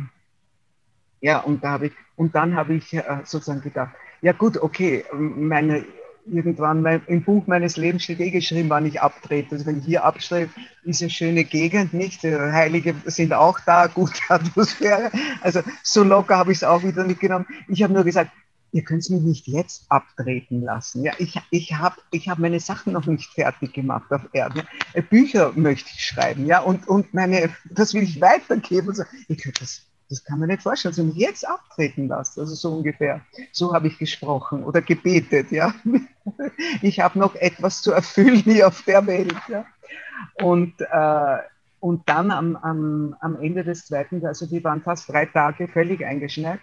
[1.20, 5.04] ja, und da habe ich, und dann habe ich äh, sozusagen gedacht, ja gut, okay,
[5.12, 5.84] meine
[6.26, 9.52] irgendwann mein, im Buch meines Lebens steht eh geschrieben, wann ich abtrete.
[9.52, 10.50] Also wenn ich hier abstrebe,
[10.84, 12.22] ist eine schöne Gegend, nicht?
[12.22, 15.10] Heilige sind auch da, gute Atmosphäre.
[15.42, 17.46] Also so locker habe ich es auch wieder mitgenommen.
[17.68, 18.30] Ich habe nur gesagt,
[18.74, 21.04] ihr könnt mich nicht jetzt abtreten lassen.
[21.04, 24.62] Ja, ich, ich habe ich hab meine Sachen noch nicht fertig gemacht auf Erden.
[25.10, 28.88] Bücher möchte ich schreiben, ja, und, und meine, das will ich weitergeben.
[28.88, 32.42] Also, ich könnte das das kann man nicht vorstellen, dass ich mich jetzt abtreten lasse.
[32.42, 33.22] Also so ungefähr.
[33.52, 35.74] So habe ich gesprochen oder gebetet, ja.
[36.82, 39.64] Ich habe noch etwas zu erfüllen hier auf der Welt, ja.
[40.42, 41.38] Und, äh,
[41.80, 46.04] und dann am, am, am Ende des zweiten, also die waren fast drei Tage völlig
[46.04, 46.60] eingeschneit.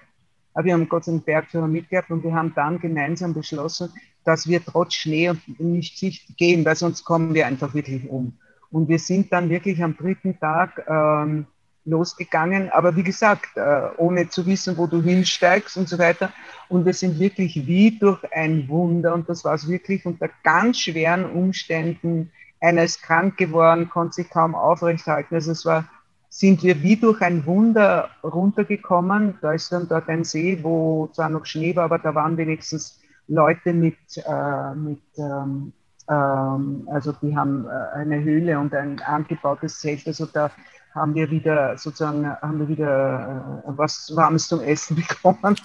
[0.55, 3.91] Wir haben Gott sei Dank Bergführer mitgehabt und wir haben dann gemeinsam beschlossen,
[4.23, 8.37] dass wir trotz Schnee und nicht Sicht gehen, weil sonst kommen wir einfach wirklich um.
[8.69, 11.45] Und wir sind dann wirklich am dritten Tag ähm,
[11.85, 12.69] losgegangen.
[12.71, 16.31] Aber wie gesagt, äh, ohne zu wissen, wo du hinsteigst und so weiter.
[16.69, 20.79] Und wir sind wirklich wie durch ein Wunder, und das war es wirklich unter ganz
[20.79, 22.31] schweren Umständen.
[22.59, 25.35] Einer ist krank geworden, konnte sich kaum aufrechthalten.
[25.35, 25.85] Also es war,
[26.33, 29.37] sind wir wie durch ein Wunder runtergekommen.
[29.41, 33.01] Da ist dann dort ein See, wo zwar noch Schnee war, aber da waren wenigstens
[33.27, 35.73] Leute mit, äh, mit ähm,
[36.09, 40.07] ähm, also die haben äh, eine Höhle und ein angebautes Zelt.
[40.07, 40.51] Also da
[40.95, 45.57] haben wir wieder sozusagen haben wir wieder äh, was Warmes zum Essen bekommen.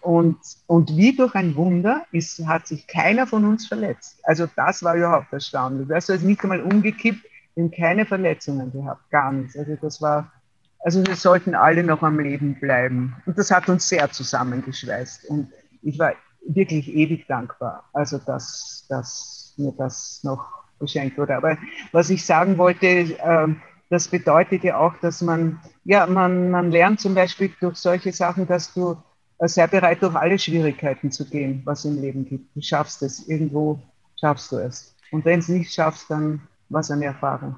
[0.00, 0.38] Und,
[0.68, 4.20] und wie durch ein Wunder ist, hat sich keiner von uns verletzt.
[4.22, 5.92] Also das war überhaupt erstaunlich.
[5.92, 7.24] Also nicht einmal umgekippt,
[7.54, 9.56] wir haben keine Verletzungen gehabt, gar nichts.
[9.56, 10.32] Also das war,
[10.80, 13.16] also wir sollten alle noch am Leben bleiben.
[13.26, 15.26] Und das hat uns sehr zusammengeschweißt.
[15.26, 15.52] Und
[15.82, 16.14] ich war
[16.46, 20.46] wirklich ewig dankbar, also dass, dass mir das noch
[20.80, 21.36] geschenkt wurde.
[21.36, 21.56] Aber
[21.92, 23.48] was ich sagen wollte, äh,
[23.90, 28.46] das bedeutet ja auch, dass man, ja, man, man lernt zum Beispiel durch solche Sachen,
[28.46, 28.96] dass du
[29.38, 32.54] äh, sehr bereit durch alle Schwierigkeiten zu gehen, was im Leben gibt.
[32.56, 33.80] Du schaffst es, irgendwo
[34.20, 34.96] schaffst du es.
[35.12, 36.40] Und wenn es nicht schaffst, dann
[36.74, 37.56] was eine Erfahrung.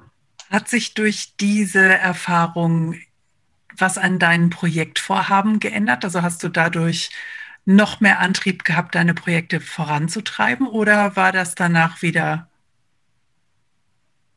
[0.49, 2.95] Hat sich durch diese Erfahrung
[3.75, 6.05] was an deinen Projektvorhaben geändert?
[6.05, 7.09] Also hast du dadurch
[7.65, 12.47] noch mehr Antrieb gehabt, deine Projekte voranzutreiben oder war das danach wieder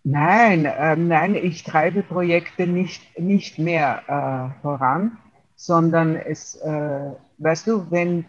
[0.03, 5.19] Nein, äh, nein, ich treibe Projekte nicht, nicht mehr äh, voran,
[5.57, 8.25] sondern es, äh, weißt du, wenn,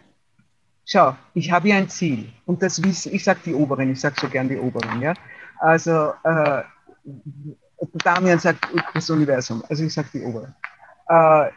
[0.84, 4.16] schau, ich habe ja ein Ziel und das wissen, ich sage die Oberen, ich sage
[4.20, 5.14] so gern die Oberen, ja.
[5.62, 6.62] Also, äh,
[8.02, 10.54] Damian sagt das Universum, also ich sage die Oberen.
[11.08, 11.50] Äh,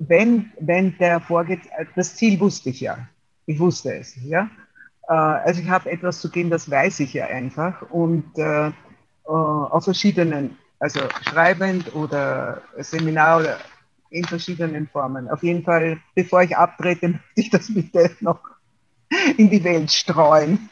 [0.00, 1.60] wenn, wenn der vorgeht,
[1.94, 3.08] das Ziel wusste ich ja,
[3.46, 4.50] ich wusste es, ja.
[5.08, 8.72] Äh, also ich habe etwas zu geben, das weiß ich ja einfach und äh, äh,
[9.24, 13.58] auf verschiedenen, also schreibend oder Seminar oder
[14.10, 15.30] in verschiedenen Formen.
[15.30, 18.40] Auf jeden Fall, bevor ich abtrete, möchte ich das bitte noch
[19.36, 20.68] in die Welt streuen,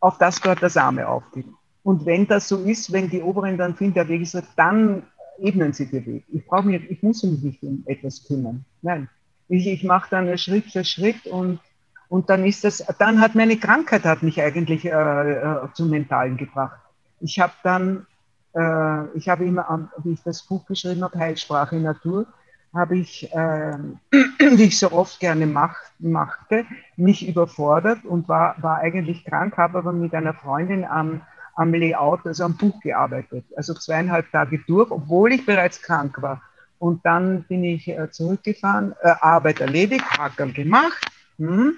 [0.00, 1.46] auf das dort der Same aufgeht.
[1.88, 5.02] Und wenn das so ist, wenn die Oberen dann finden, der Weg ist, dann
[5.38, 6.24] ebnen sie den Weg.
[6.28, 8.64] Ich brauche mich, ich muss mich nicht um etwas kümmern.
[8.82, 9.08] Nein.
[9.48, 11.60] Ich, ich mache dann Schritt für Schritt und,
[12.08, 16.36] und dann ist das, dann hat meine Krankheit hat mich eigentlich äh, äh, zum Mentalen
[16.36, 16.78] gebracht
[17.20, 18.06] ich habe dann,
[18.54, 22.26] äh, ich habe immer, wie ich das Buch geschrieben habe, Heilsprache Natur,
[22.74, 23.78] habe ich, äh,
[24.38, 26.64] wie ich so oft gerne mach, machte,
[26.96, 31.22] mich überfordert und war, war eigentlich krank, habe aber mit einer Freundin am,
[31.58, 33.44] am Layout, also am Buch gearbeitet.
[33.56, 36.40] Also zweieinhalb Tage durch, obwohl ich bereits krank war.
[36.78, 41.04] Und dann bin ich äh, zurückgefahren, äh, Arbeit erledigt, Hackerl gemacht.
[41.38, 41.74] Hm.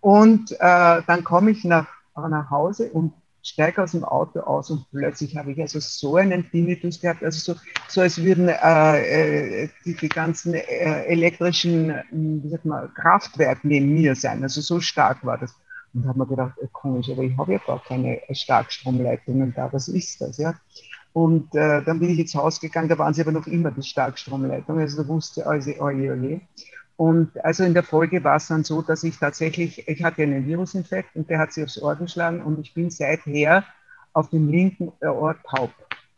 [0.00, 3.12] Und äh, dann komme ich nach, nach Hause und
[3.42, 7.54] steige aus dem Auto aus und plötzlich habe ich also so einen Tinnitus gehabt, also
[7.54, 12.92] so, so als würden äh, äh, die, die, ganzen äh, elektrischen hm, wie sagt man,
[12.94, 14.42] Kraftwerke neben mir sein.
[14.42, 15.54] Also so stark war das.
[15.96, 19.88] Und habe mir gedacht, äh, komisch, aber ich habe ja gar keine Starkstromleitungen da, was
[19.88, 20.36] ist das?
[20.36, 20.54] Ja?
[21.14, 23.82] Und äh, dann bin ich ins Haus gegangen, da waren sie aber noch immer die
[23.82, 26.40] Starkstromleitungen, also da wusste also, oje, oje.
[26.96, 30.46] Und also in der Folge war es dann so, dass ich tatsächlich, ich hatte einen
[30.46, 33.64] Virusinfekt und der hat sich aufs Ohr geschlagen und ich bin seither
[34.12, 35.70] auf dem linken Ohr taub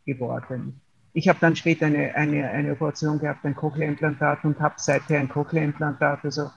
[0.05, 0.81] geworden.
[1.13, 5.27] Ich habe dann später eine, eine, eine Operation gehabt, ein Cochlea-Implantat und habe seither ein
[5.27, 6.23] Cochlea-Implantat.
[6.23, 6.49] Also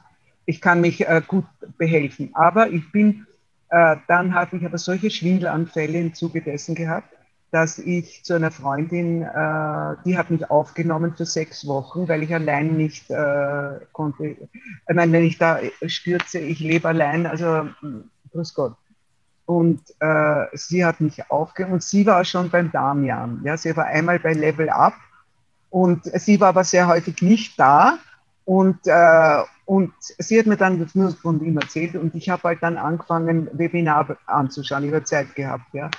[0.47, 1.45] ich kann mich äh, gut
[1.79, 2.31] behelfen.
[2.35, 3.27] Aber ich bin,
[3.71, 7.09] äh, dann habe ich aber solche Schwindelanfälle im Zuge dessen gehabt,
[7.51, 12.35] dass ich zu einer Freundin, äh, die hat mich aufgenommen für sechs Wochen, weil ich
[12.35, 14.25] allein nicht äh, konnte.
[14.25, 17.69] Ich meine, wenn ich da stürze, ich lebe allein, also
[18.33, 18.75] grüß Gott.
[19.45, 23.43] Und äh, sie hat mich aufgehört und sie war schon beim Damian.
[23.45, 24.95] Ja, sie war einmal bei Level Up
[25.69, 27.99] und sie war aber sehr häufig nicht da.
[28.45, 32.43] Und, äh, und sie hat mir dann das nur von ihm erzählt und ich habe
[32.43, 34.85] halt dann angefangen, Webinar anzuschauen.
[34.85, 35.91] Ich habe Zeit gehabt, ja.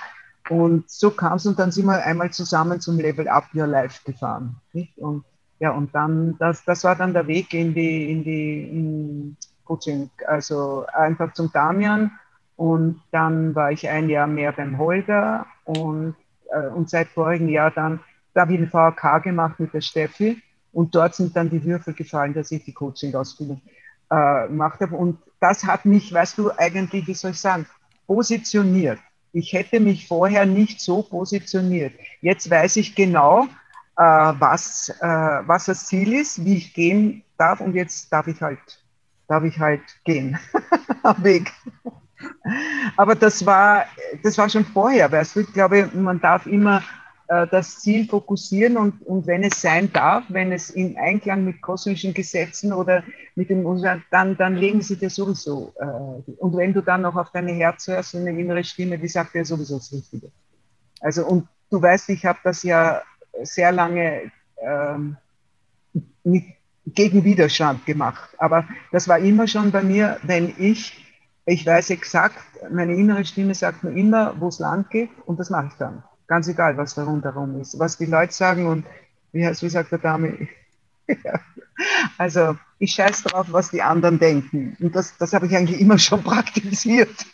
[0.50, 4.00] Und so kam es und dann sind wir einmal zusammen zum Level Up Your Life
[4.04, 4.56] gefahren.
[4.72, 4.98] Nicht?
[4.98, 5.24] Und
[5.58, 10.10] ja, und dann, das, das war dann der Weg in die, in die in Coaching,
[10.26, 12.10] also einfach zum Damian.
[12.56, 16.14] Und dann war ich ein Jahr mehr beim Holger und,
[16.50, 18.00] äh, und seit vorigen Jahr dann,
[18.34, 20.42] da habe ich den VHK gemacht mit der Steffi
[20.74, 23.62] und dort sind dann die Würfel gefallen, dass ich die Coaching-Ausbildung
[24.10, 24.96] äh, gemacht habe.
[24.96, 27.66] Und das hat mich, weißt du, eigentlich, wie soll ich sagen,
[28.06, 28.98] positioniert.
[29.32, 31.92] Ich hätte mich vorher nicht so positioniert.
[32.20, 33.44] Jetzt weiß ich genau,
[33.96, 38.40] äh, was, äh, was das Ziel ist, wie ich gehen darf und jetzt darf ich
[38.40, 38.58] halt,
[39.28, 40.38] darf ich halt gehen
[41.02, 41.52] am Weg.
[42.96, 43.84] Aber das war,
[44.22, 46.82] das war schon vorher, weißt du, ich glaube, man darf immer
[47.26, 52.12] das Ziel fokussieren und, und wenn es sein darf, wenn es in Einklang mit kosmischen
[52.12, 53.02] Gesetzen oder
[53.34, 53.64] mit dem
[54.10, 55.72] dann, dann legen sie dir sowieso.
[55.78, 59.08] Äh, und wenn du dann noch auf deine Herz hörst und eine innere Stimme, die
[59.08, 60.30] sagt dir sowieso das Richtige.
[61.00, 63.02] Also und du weißt, ich habe das ja
[63.42, 65.16] sehr lange ähm,
[66.24, 66.44] mit,
[66.86, 68.30] gegen Widerstand gemacht.
[68.38, 71.04] Aber das war immer schon bei mir, wenn ich,
[71.46, 72.38] ich weiß exakt,
[72.70, 76.02] meine innere Stimme sagt mir immer, wo es lang geht und das mache ich dann.
[76.26, 77.78] Ganz egal, was da rundherum ist.
[77.78, 78.86] Was die Leute sagen und
[79.32, 80.48] wie, wie sagt der Dame,
[82.18, 84.76] also ich scheiße drauf, was die anderen denken.
[84.80, 87.26] Und das, das habe ich eigentlich immer schon praktiziert.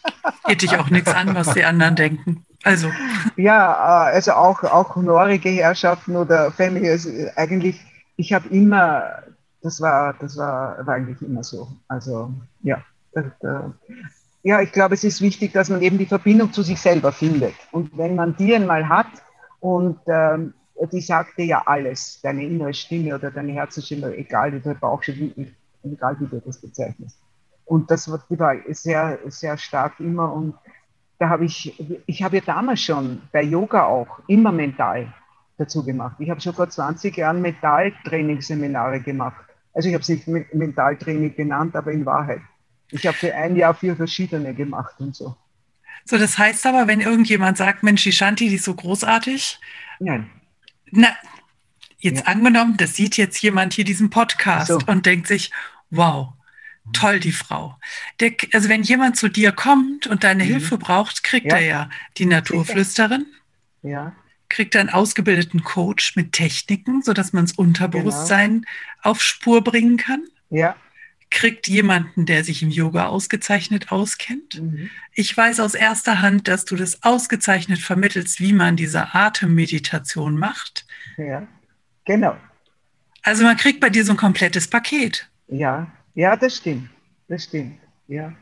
[0.46, 2.44] Geht dich auch nichts an, was die anderen denken.
[2.62, 2.90] Also.
[3.36, 7.80] Ja, äh, also auch, auch honorige Herrschaften oder Family, also eigentlich,
[8.16, 9.22] ich habe immer,
[9.62, 11.68] das war, das war, war eigentlich immer so.
[11.88, 12.32] Also
[12.62, 12.82] ja,
[14.42, 17.54] ja, ich glaube, es ist wichtig, dass man eben die Verbindung zu sich selber findet.
[17.72, 19.08] Und wenn man die einmal hat
[19.60, 20.54] und ähm,
[20.92, 25.30] die sagt dir ja alles, deine innere Stimme oder deine Herzensstimme, egal wie du Bauchstimme,
[25.84, 27.18] egal wie du das bezeichnest.
[27.66, 28.20] Und das war
[28.70, 30.32] sehr, sehr stark immer.
[30.32, 30.54] Und
[31.18, 35.12] da habe ich, ich habe ja damals schon bei Yoga auch immer mental
[35.58, 36.16] dazu gemacht.
[36.18, 39.44] Ich habe schon vor 20 Jahren Mentaltrainingsseminare gemacht.
[39.74, 42.40] Also ich habe es nicht Mentaltraining genannt, aber in Wahrheit.
[42.90, 45.36] Ich habe für ein Jahr vier verschiedene gemacht und so.
[46.04, 49.58] So, das heißt aber, wenn irgendjemand sagt, Mensch, die Shanti, die ist so großartig.
[49.98, 50.30] Nein.
[50.90, 51.08] Na,
[51.98, 52.26] jetzt ja.
[52.26, 54.80] angenommen, das sieht jetzt jemand hier diesen Podcast so.
[54.86, 55.50] und denkt sich,
[55.90, 56.32] wow,
[56.92, 57.78] toll, die Frau.
[58.18, 60.48] Der, also wenn jemand zu dir kommt und deine mhm.
[60.48, 61.56] Hilfe braucht, kriegt ja.
[61.56, 63.26] er ja die Naturflüsterin.
[63.82, 64.14] Ja.
[64.48, 68.66] Kriegt er einen ausgebildeten Coach mit Techniken, sodass man das Unterbewusstsein genau.
[69.02, 70.24] auf Spur bringen kann.
[70.48, 70.74] Ja
[71.30, 74.60] kriegt jemanden, der sich im Yoga ausgezeichnet auskennt.
[74.60, 74.90] Mhm.
[75.14, 80.86] Ich weiß aus erster Hand, dass du das ausgezeichnet vermittelst, wie man diese Atemmeditation macht.
[81.16, 81.46] Ja,
[82.04, 82.36] genau.
[83.22, 85.28] Also man kriegt bei dir so ein komplettes Paket.
[85.48, 86.90] Ja, ja, das stimmt.
[87.28, 87.78] Das stimmt.
[88.08, 88.32] Ja.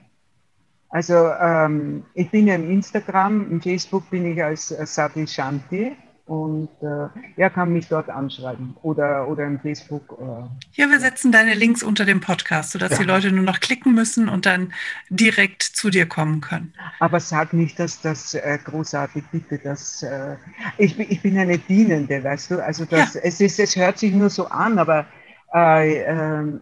[0.88, 5.94] Also ähm, ich bin ja im Instagram, im Facebook bin ich als Sati Shanti
[6.28, 10.18] und äh, er kann mich dort anschreiben oder, oder im Facebook.
[10.20, 12.98] Äh, ja, wir setzen deine Links unter dem Podcast, sodass ja.
[12.98, 14.74] die Leute nur noch klicken müssen und dann
[15.08, 16.74] direkt zu dir kommen können.
[17.00, 20.36] Aber sag nicht, dass das äh, großartig bitte, dass äh,
[20.76, 22.64] ich, ich bin eine Dienende, weißt du?
[22.64, 23.20] Also das, ja.
[23.24, 25.06] es, ist, es hört sich nur so an, aber
[25.54, 26.60] äh, ähm,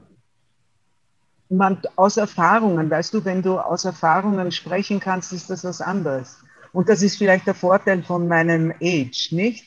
[1.49, 6.39] man, aus Erfahrungen, weißt du, wenn du aus Erfahrungen sprechen kannst, ist das was anderes.
[6.77, 9.67] Und das ist vielleicht der Vorteil von meinem Age, nicht?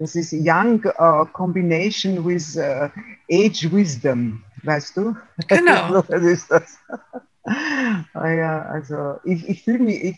[0.00, 2.88] Das ist Young uh, Combination with uh,
[3.30, 5.14] Age Wisdom, weißt du?
[5.46, 6.02] Genau.
[6.02, 6.76] das ist das.
[7.44, 10.16] Ah ja, also ich, ich fühle mich, ich,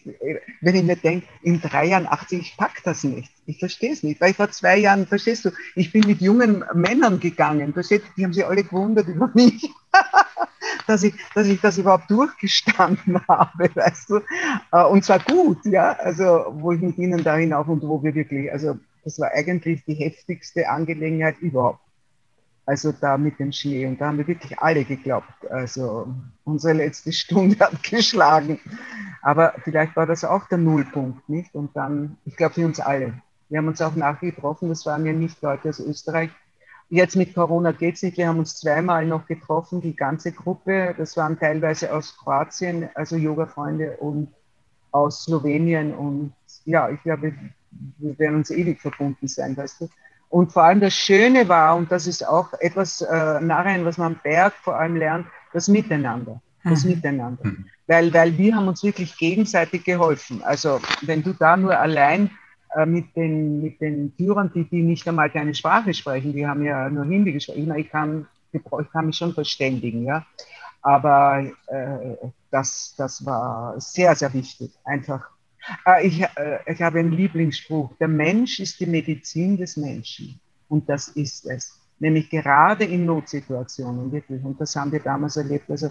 [0.61, 3.31] wenn ich mir denke, in drei Jahren 80, ich pack das nicht.
[3.47, 6.65] Ich verstehe es nicht, weil ich vor zwei Jahren, verstehst du, ich bin mit jungen
[6.75, 9.71] Männern gegangen, verstehst, die haben sich alle gewundert über mich
[10.87, 14.21] dass ich, dass ich das überhaupt durchgestanden habe, weißt du.
[14.73, 18.15] Äh, und zwar gut, ja, also wo ich mit ihnen da hinauf und wo wir
[18.15, 21.81] wirklich, also das war eigentlich die heftigste Angelegenheit überhaupt.
[22.65, 25.51] Also da mit dem Schnee und da haben wir wirklich alle geglaubt.
[25.51, 26.07] Also
[26.45, 28.61] unsere letzte Stunde hat geschlagen.
[29.23, 31.55] Aber vielleicht war das auch der Nullpunkt, nicht?
[31.55, 33.15] Und dann, ich glaube für uns alle.
[33.49, 36.31] Wir haben uns auch nachgetroffen, das waren ja nicht Leute aus Österreich,
[36.95, 38.19] Jetzt mit Corona geht es nicht.
[38.19, 40.95] Wir haben uns zweimal noch getroffen, die ganze Gruppe.
[40.99, 44.29] Das waren teilweise aus Kroatien, also Yoga-Freunde und
[44.91, 45.95] aus Slowenien.
[45.95, 46.35] Und
[46.67, 47.33] ja, ich glaube,
[47.71, 49.89] wir werden uns ewig verbunden sein, weißt du.
[50.33, 54.15] Und vor allem das Schöne war, und das ist auch etwas äh, Narren, was man
[54.15, 56.41] am Berg vor allem lernt, das Miteinander.
[56.65, 56.93] das mhm.
[56.93, 57.45] Miteinander.
[57.45, 57.67] Mhm.
[57.87, 60.43] Weil, weil wir haben uns wirklich gegenseitig geholfen.
[60.43, 62.31] Also wenn du da nur allein
[62.75, 66.65] äh, mit, den, mit den Führern, die, die nicht einmal deine Sprache sprechen, die haben
[66.65, 67.71] ja nur Hindi gesprochen.
[67.77, 70.25] Ich, kann, ich kann mich schon verständigen, ja.
[70.81, 72.17] Aber äh,
[72.51, 74.73] das, das war sehr, sehr wichtig.
[74.85, 75.29] Einfach.
[75.87, 77.95] Äh, ich, äh, ich habe einen Lieblingsspruch.
[77.99, 80.41] Der Mensch ist die Medizin des Menschen.
[80.69, 81.79] Und das ist es.
[81.99, 84.43] Nämlich gerade in Notsituationen, wirklich.
[84.43, 85.71] Und das haben wir damals erlebt.
[85.71, 85.91] Also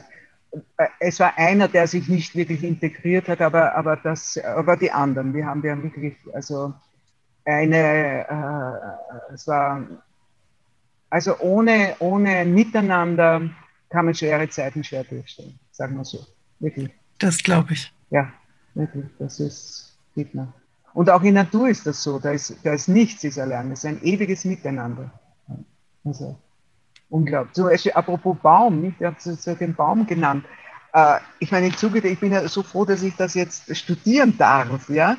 [0.78, 4.92] äh, es war einer, der sich nicht wirklich integriert hat, aber, aber, das, aber die
[4.92, 6.74] anderen, wir haben ja wirklich, also
[7.46, 9.86] eine, äh, es war,
[11.10, 13.50] also ohne, ohne Miteinander
[13.90, 16.26] kann man schwere Zeiten schwer durchstehen, sagen wir so,
[16.60, 16.90] wirklich.
[17.20, 17.94] Das glaube ich.
[18.10, 18.32] Ja,
[18.74, 20.30] wirklich, das ist, sieht.
[20.94, 23.80] Und auch in Natur ist das so, da ist, da ist nichts ist allein, es
[23.80, 25.12] ist ein ewiges Miteinander.
[26.04, 26.38] Also,
[27.10, 27.54] unglaublich.
[27.54, 30.46] Zum Beispiel, apropos Baum, ich habe so den Baum genannt.
[30.94, 34.38] Äh, ich meine, im Zuge, ich bin ja so froh, dass ich das jetzt studieren
[34.38, 35.18] darf, ja.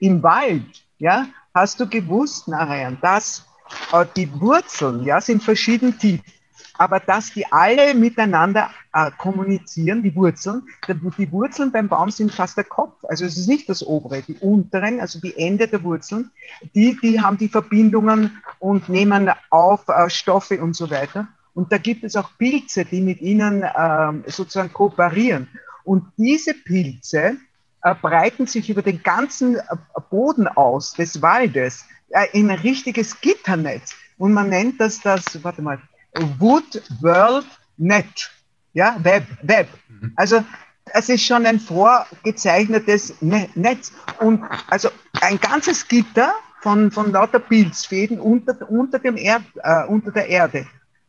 [0.00, 3.46] Im Wald, ja, hast du gewusst, Narayan, dass
[3.92, 6.20] äh, die Wurzeln, ja, sind verschieden tief
[6.78, 10.62] aber dass die alle miteinander äh, kommunizieren, die Wurzeln.
[11.18, 14.34] Die Wurzeln beim Baum sind fast der Kopf, also es ist nicht das obere, die
[14.34, 16.30] unteren, also die Ende der Wurzeln,
[16.74, 21.28] die, die haben die Verbindungen und nehmen auf äh, Stoffe und so weiter.
[21.54, 25.48] Und da gibt es auch Pilze, die mit ihnen äh, sozusagen kooperieren.
[25.84, 27.36] Und diese Pilze
[27.82, 29.62] äh, breiten sich über den ganzen äh,
[30.10, 33.94] Boden aus des Waldes äh, in ein richtiges Gitternetz.
[34.18, 35.80] Und man nennt das das, warte mal,
[36.38, 37.46] Wood World
[37.76, 38.30] Net.
[38.72, 39.68] Ja, Web, Web.
[39.88, 40.12] Mhm.
[40.16, 40.44] Also
[40.86, 43.92] es ist schon ein vorgezeichnetes ne-, Netz.
[44.18, 44.88] Und also
[45.20, 50.66] ein ganzes Gitter von, von lauter Pilzfäden unter, unter, dem Erd, äh, unter der Erde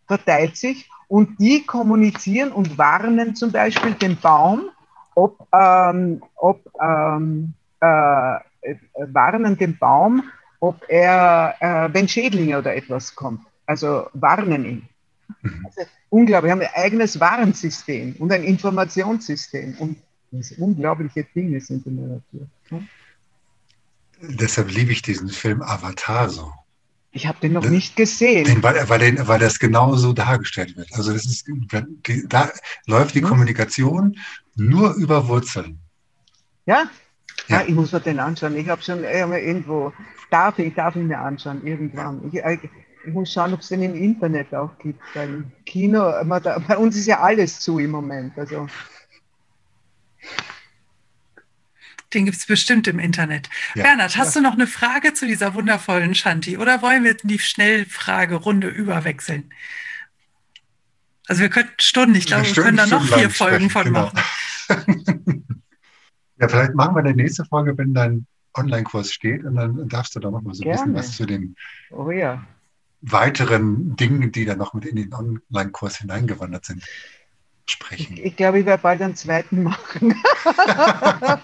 [0.08, 4.70] verteilt sich und die kommunizieren und warnen zum Beispiel den Baum,
[5.16, 10.24] ob, ähm, ob ähm, äh, äh warnen den Baum,
[10.60, 13.42] ob er, äh, wenn Schädlinge oder etwas kommt.
[13.66, 14.90] Also warnen ihn.
[15.44, 19.98] Also, unglaublich, wir haben ein eigenes Warensystem und ein Informationssystem und
[20.58, 22.48] unglaubliche Dinge sind in der Natur.
[22.70, 22.88] Hm?
[24.22, 26.52] Deshalb liebe ich diesen Film Avatar so.
[27.12, 28.46] Ich habe den noch nicht gesehen.
[28.46, 30.92] Den, weil, weil, den, weil das genau so dargestellt wird.
[30.94, 32.50] Also das ist, die, da
[32.88, 33.28] läuft die hm?
[33.28, 34.18] Kommunikation
[34.56, 35.80] nur über Wurzeln.
[36.66, 36.90] Ja?
[37.50, 37.58] ja?
[37.60, 38.56] Ah, ich muss mir den anschauen.
[38.56, 39.94] Ich habe schon irgendwo,
[40.32, 42.22] darf ich, darf ich mir anschauen, irgendwann.
[42.32, 42.58] Ich, äh,
[43.06, 45.02] ich muss schauen, ob es den im Internet auch gibt.
[45.14, 48.38] Weil Kino, da, bei uns ist ja alles zu im Moment.
[48.38, 48.68] Also.
[52.14, 53.50] Den gibt es bestimmt im Internet.
[53.76, 54.42] Ja, Bernhard, hast ja.
[54.42, 56.58] du noch eine Frage zu dieser wundervollen Shanti?
[56.58, 59.52] Oder wollen wir die Schnellfragerunde überwechseln?
[61.28, 64.12] Also wir könnten Stunden, ich glaube, wir können da noch vier Folgen von genau.
[64.12, 64.20] machen.
[66.40, 70.20] ja, vielleicht machen wir die nächste Folge, wenn dein Online-Kurs steht und dann darfst du
[70.20, 71.56] da noch mal so ein bisschen was zu dem
[71.92, 72.46] oh, ja
[73.04, 76.84] weiteren Dingen, die dann noch mit in den Online-Kurs hineingewandert sind,
[77.66, 78.14] sprechen.
[78.18, 80.16] Ich, ich, glaube, ich werde bald einen zweiten machen.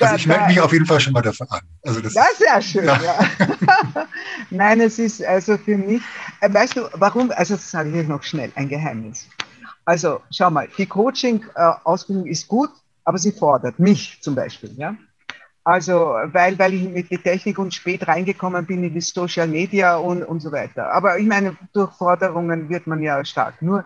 [0.00, 1.60] also ich melde mich auf jeden Fall schon mal dafür an.
[1.82, 3.00] Also das, das ist ja schön, ja.
[3.02, 3.18] ja.
[4.50, 6.02] Nein, es ist also für mich,
[6.40, 9.28] äh, weißt du, warum, also das sage ich jetzt noch schnell, ein Geheimnis.
[9.84, 12.70] Also schau mal, die Coaching-Ausbildung ist gut,
[13.04, 14.94] aber sie fordert mich zum Beispiel, ja.
[15.68, 19.98] Also, weil, weil ich mit der Technik und spät reingekommen bin in die Social Media
[19.98, 20.90] und, und so weiter.
[20.94, 23.60] Aber ich meine, durch Forderungen wird man ja stark.
[23.60, 23.84] Nur,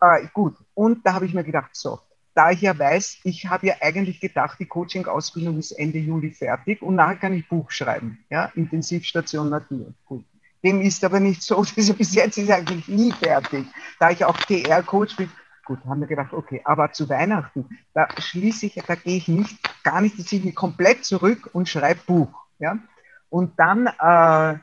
[0.00, 0.56] äh, gut.
[0.74, 2.00] Und da habe ich mir gedacht, so,
[2.34, 6.82] da ich ja weiß, ich habe ja eigentlich gedacht, die Coaching-Ausbildung ist Ende Juli fertig
[6.82, 8.18] und nachher kann ich Buch schreiben.
[8.28, 9.94] Ja, Intensivstation Natur.
[10.06, 10.24] Gut.
[10.64, 11.64] Dem ist aber nicht so.
[11.76, 13.66] Bis jetzt ist eigentlich nie fertig.
[14.00, 15.30] Da ich auch TR-Coach bin,
[15.70, 19.56] gut, haben wir gedacht, okay, aber zu Weihnachten, da schließe ich, da gehe ich nicht,
[19.84, 22.32] gar nicht, ziehe ich mich komplett zurück und schreibe Buch.
[22.58, 22.76] Ja?
[23.28, 24.58] Und dann, äh,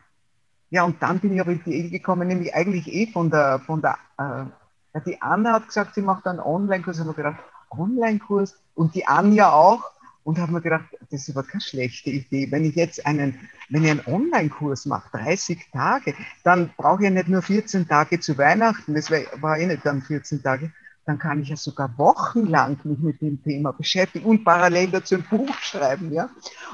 [0.70, 3.82] ja, und dann bin ich in die Idee gekommen, nämlich eigentlich eh von der, von
[3.82, 7.40] der, äh, die Anna hat gesagt, sie macht einen Online-Kurs, habe ich gedacht,
[7.70, 9.90] Online-Kurs und die Anja auch
[10.26, 12.52] und habe mir gedacht, das ist aber keine schlechte Idee.
[12.52, 13.40] Wenn ich jetzt einen,
[13.70, 18.20] wenn ich einen Online-Kurs mache, 30 Tage, dann brauche ich ja nicht nur 14 Tage
[18.20, 20.74] zu Weihnachten, das war eh nicht dann 14 Tage,
[21.08, 25.24] dann kann ich ja sogar wochenlang mich mit dem Thema beschäftigen und parallel dazu ein
[25.24, 26.12] Buch schreiben.
[26.12, 26.30] Ja?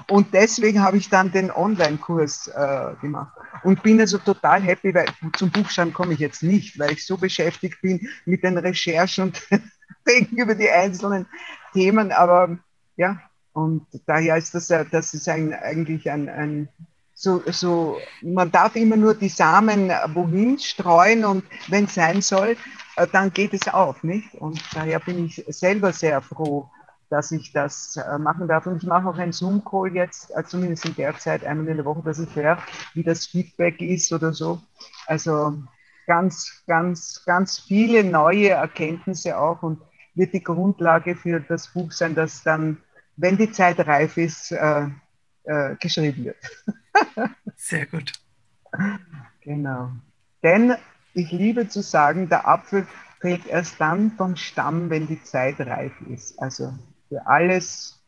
[0.10, 5.06] Und deswegen habe ich dann den Online-Kurs äh, gemacht und bin also total happy, weil
[5.38, 9.48] zum Buchschreiben komme ich jetzt nicht, weil ich so beschäftigt bin mit den Recherchen und
[10.08, 11.28] Denken über die einzelnen
[11.72, 12.12] Themen.
[12.12, 12.58] Aber
[12.98, 13.22] ja,
[13.54, 16.70] und daher ist das, das ist ein, eigentlich ein, ein
[17.24, 22.57] so, so, man darf immer nur die Samen wohin streuen und wenn es sein soll,
[22.97, 24.34] äh, dann geht es auf, nicht?
[24.36, 26.69] Und daher bin ich selber sehr froh,
[27.09, 28.67] dass ich das äh, machen darf.
[28.67, 31.86] Und ich mache auch einen Zoom-Call jetzt, äh, zumindest in der Zeit, einmal in der
[31.86, 32.57] Woche, dass ich höre,
[32.93, 34.61] wie das Feedback ist oder so.
[35.07, 35.63] Also
[36.07, 39.80] ganz, ganz, ganz viele neue Erkenntnisse auch und
[40.13, 42.80] wird die Grundlage für das Buch sein, das dann,
[43.15, 44.88] wenn die Zeit reif ist, äh,
[45.45, 46.38] äh, geschrieben wird.
[47.56, 48.14] Sehr gut.
[49.41, 49.91] Genau.
[50.41, 50.76] Denn
[51.14, 52.88] ich liebe zu sagen, der Apfel
[53.22, 56.38] trägt erst dann vom Stamm, wenn die Zeit reif ist.
[56.39, 56.74] Also
[57.08, 58.04] für alles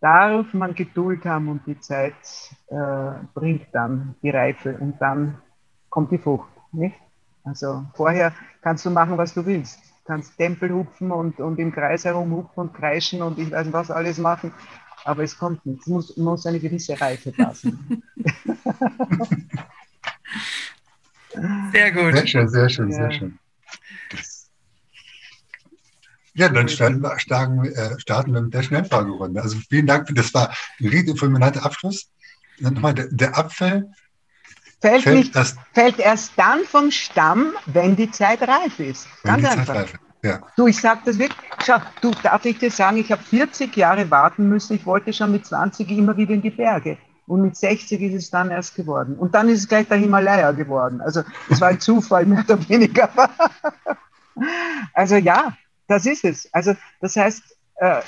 [0.00, 2.14] darf man Geduld haben und die Zeit
[2.68, 5.40] äh, bringt dann die Reife und dann
[5.90, 6.50] kommt die Frucht.
[6.72, 6.96] Nicht?
[7.44, 9.78] Also vorher kannst du machen, was du willst.
[9.78, 13.72] Du kannst Tempel hupfen und, und im Kreis herumhupfen und kreischen und ich weiß nicht
[13.74, 14.52] was alles machen,
[15.08, 15.80] aber es kommt nicht.
[15.80, 18.02] Es muss, muss eine gewisse Reife da sein.
[21.72, 22.14] Sehr gut.
[22.14, 22.96] Sehr schön, sehr schön, ja.
[22.96, 23.38] sehr schön.
[26.34, 29.40] Ja, dann starten wir, starten, äh, starten wir mit der Schnellfragerunde.
[29.40, 32.10] Also vielen Dank, das war ein riesen fulminanter Abschluss.
[32.58, 33.92] Nochmal, der, der Apfel
[34.80, 39.06] fällt, fällt, nicht, erst, fällt erst dann vom Stamm, wenn die Zeit reif ist.
[39.22, 39.74] Ganz einfach.
[39.74, 40.07] Reif ist.
[40.22, 40.40] Ja.
[40.56, 41.38] Du, ich sage das wirklich.
[41.64, 44.74] Schau, du, darf ich dir sagen, ich habe 40 Jahre warten müssen.
[44.74, 46.98] Ich wollte schon mit 20 immer wieder in die Berge.
[47.26, 49.16] Und mit 60 ist es dann erst geworden.
[49.16, 51.00] Und dann ist es gleich der Himalaya geworden.
[51.00, 53.10] Also es war ein Zufall, mehr oder weniger.
[54.94, 55.56] also ja,
[55.86, 56.52] das ist es.
[56.52, 57.42] Also das heißt,
[57.76, 58.00] äh,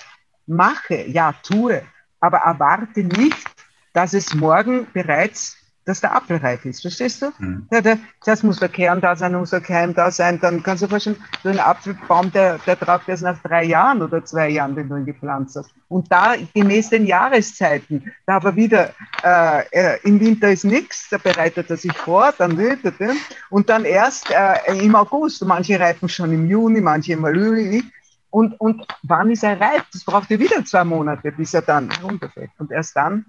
[0.46, 1.82] mache, ja, tue,
[2.18, 3.48] aber erwarte nicht,
[3.92, 5.56] dass es morgen bereits
[5.90, 6.82] dass der Apfel reif ist.
[6.82, 7.32] Verstehst du?
[7.38, 7.66] Mhm.
[7.72, 10.38] Ja, der, zuerst muss der Kern da sein, muss der Keim da sein.
[10.40, 14.24] Dann kannst du vorstellen, so ein Apfelbaum, der, der tragt erst nach drei Jahren oder
[14.24, 15.70] zwei Jahren, wenn du ihn gepflanzt hast.
[15.88, 18.90] Und da gemäß den Jahreszeiten, da aber wieder
[19.24, 23.10] äh, äh, im Winter ist nichts, da bereitet er sich vor, dann wird er
[23.50, 25.44] und dann erst äh, im August.
[25.44, 27.82] Manche reifen schon im Juni, manche im Juli.
[28.30, 29.82] Und, und wann ist er reif?
[29.92, 32.52] Das braucht ja wieder zwei Monate, bis er dann runterfällt.
[32.58, 33.26] Und erst dann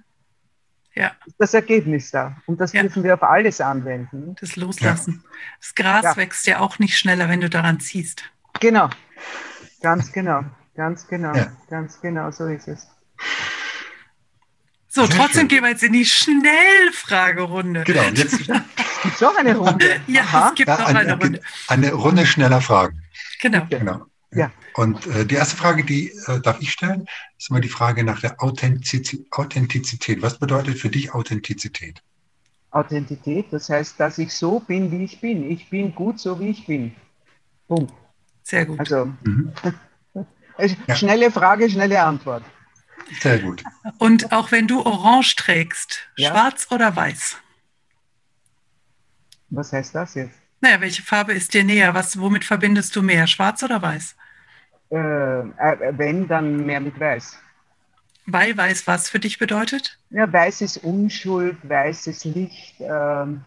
[0.96, 1.12] ja.
[1.26, 2.38] ist das Ergebnis da.
[2.46, 2.82] Und das ja.
[2.82, 4.36] dürfen wir auf alles anwenden.
[4.40, 5.24] Das Loslassen.
[5.24, 5.30] Ja.
[5.60, 6.18] Das Gras ja.
[6.18, 8.24] wächst ja auch nicht schneller, wenn du daran ziehst.
[8.60, 8.90] Genau,
[9.82, 10.44] ganz genau,
[10.76, 11.34] ganz genau,
[11.70, 12.88] ganz genau, so ist es.
[14.94, 15.48] So, Sehr trotzdem schön.
[15.48, 17.86] gehen wir jetzt in die Schnellfragerunde.
[17.86, 20.02] Genau, jetzt gibt es auch eine Runde.
[20.08, 20.50] ja, Aha.
[20.50, 21.42] es gibt noch eine, eine Runde.
[21.68, 23.02] Eine Runde schneller Fragen.
[23.40, 23.66] Genau.
[23.70, 24.06] genau.
[24.34, 24.52] Ja.
[24.76, 27.08] Und äh, die erste Frage, die äh, darf ich stellen,
[27.38, 29.26] ist immer die Frage nach der Authentizität.
[29.32, 30.22] Authentizität.
[30.22, 32.02] Was bedeutet für dich Authentizität?
[32.72, 35.50] Authentität, das heißt, dass ich so bin, wie ich bin.
[35.52, 36.96] Ich bin gut, so wie ich bin.
[37.68, 37.94] Punkt.
[38.44, 38.80] Sehr gut.
[38.80, 39.52] Also, mhm.
[40.96, 42.44] schnelle Frage, schnelle Antwort.
[43.20, 43.64] Sehr gut.
[43.98, 46.30] Und auch wenn du orange trägst, ja?
[46.30, 47.36] schwarz oder weiß?
[49.50, 50.41] Was heißt das jetzt?
[50.62, 51.94] Naja, welche Farbe ist dir näher?
[51.96, 54.16] Was, womit verbindest du mehr, schwarz oder weiß?
[54.92, 57.40] Äh, äh, wenn, dann mehr mit weiß.
[58.28, 59.98] Weil weiß was für dich bedeutet?
[60.12, 63.42] Ja, weiß ist Unschuld, weiß ist Licht, ähm,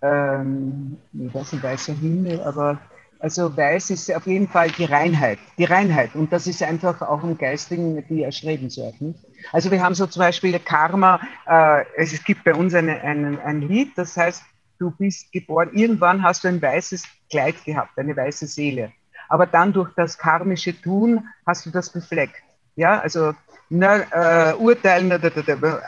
[0.00, 2.80] ähm, das ist ein weißer Himmel, aber
[3.18, 6.14] also weiß ist auf jeden Fall die Reinheit, die Reinheit.
[6.14, 9.00] Und das ist einfach auch im Geistigen die erstrebenswert.
[9.00, 9.18] Nicht?
[9.52, 13.60] Also wir haben so zum Beispiel Karma, äh, es gibt bei uns eine, eine, ein
[13.62, 14.42] Lied, das heißt
[14.78, 18.92] du bist geboren, irgendwann hast du ein weißes Kleid gehabt, eine weiße Seele.
[19.28, 22.42] Aber dann durch das karmische Tun hast du das befleckt.
[22.76, 23.32] Ja, also
[23.70, 25.10] ne, äh, urteilen,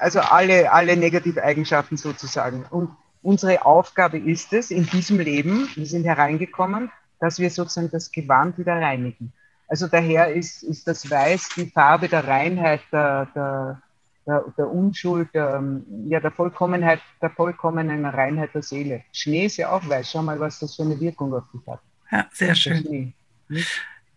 [0.01, 2.65] also alle, alle negative Eigenschaften sozusagen.
[2.71, 2.91] Und
[3.23, 8.59] unsere Aufgabe ist es in diesem Leben, wir sind hereingekommen, dass wir sozusagen das Gewand
[8.59, 9.33] wieder reinigen.
[9.69, 13.83] Also daher ist, ist das Weiß die Farbe der Reinheit, der, der,
[14.29, 19.05] der, der Unschuld, der, ähm, ja, der Vollkommenheit, der vollkommenen Reinheit der Seele.
[19.13, 20.11] Schnee ist ja auch weiß.
[20.11, 21.81] Schau mal, was das für eine Wirkung auf dich hat.
[22.13, 23.15] Ja, sehr schön.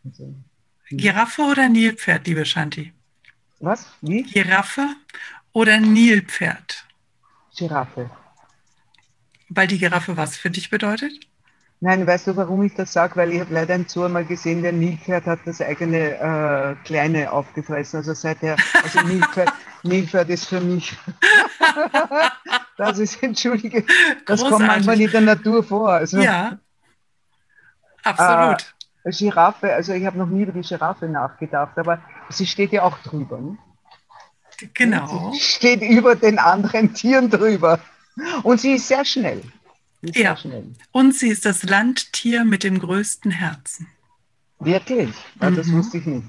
[0.04, 0.98] Also, hm.
[0.98, 2.94] Giraffe oder Nilpferd, liebe Shanti?
[3.62, 3.90] Was?
[4.02, 4.24] Wie?
[4.24, 4.86] Giraffe
[5.54, 6.86] oder Nilpferd?
[7.56, 8.10] Giraffe.
[9.48, 11.14] Weil die Giraffe was für dich bedeutet?
[11.84, 13.16] Nein, weißt du, warum ich das sage?
[13.16, 17.32] Weil ich habe leider im Zoo mal gesehen, der Nilpferd hat das eigene äh, Kleine
[17.32, 17.98] aufgefressen.
[17.98, 19.52] Also seither, also Nilpferd,
[19.82, 20.96] Nilpferd ist für mich,
[22.78, 23.84] das ist, entschuldige,
[24.28, 24.50] das Großartig.
[24.50, 25.90] kommt manchmal in der Natur vor.
[25.90, 26.60] Also, ja,
[28.04, 28.76] absolut.
[29.04, 32.84] Äh, Giraffe, also ich habe noch nie über die Giraffe nachgedacht, aber sie steht ja
[32.84, 33.40] auch drüber.
[33.40, 33.58] Ne?
[34.76, 35.32] Genau.
[35.34, 37.80] Sie steht über den anderen Tieren drüber.
[38.44, 39.42] Und sie ist sehr schnell.
[40.02, 40.38] Ja.
[40.92, 43.88] Und sie ist das Landtier mit dem größten Herzen.
[44.60, 45.10] Wirklich?
[45.42, 45.78] Ja, das mhm.
[45.78, 46.28] wusste ich nicht.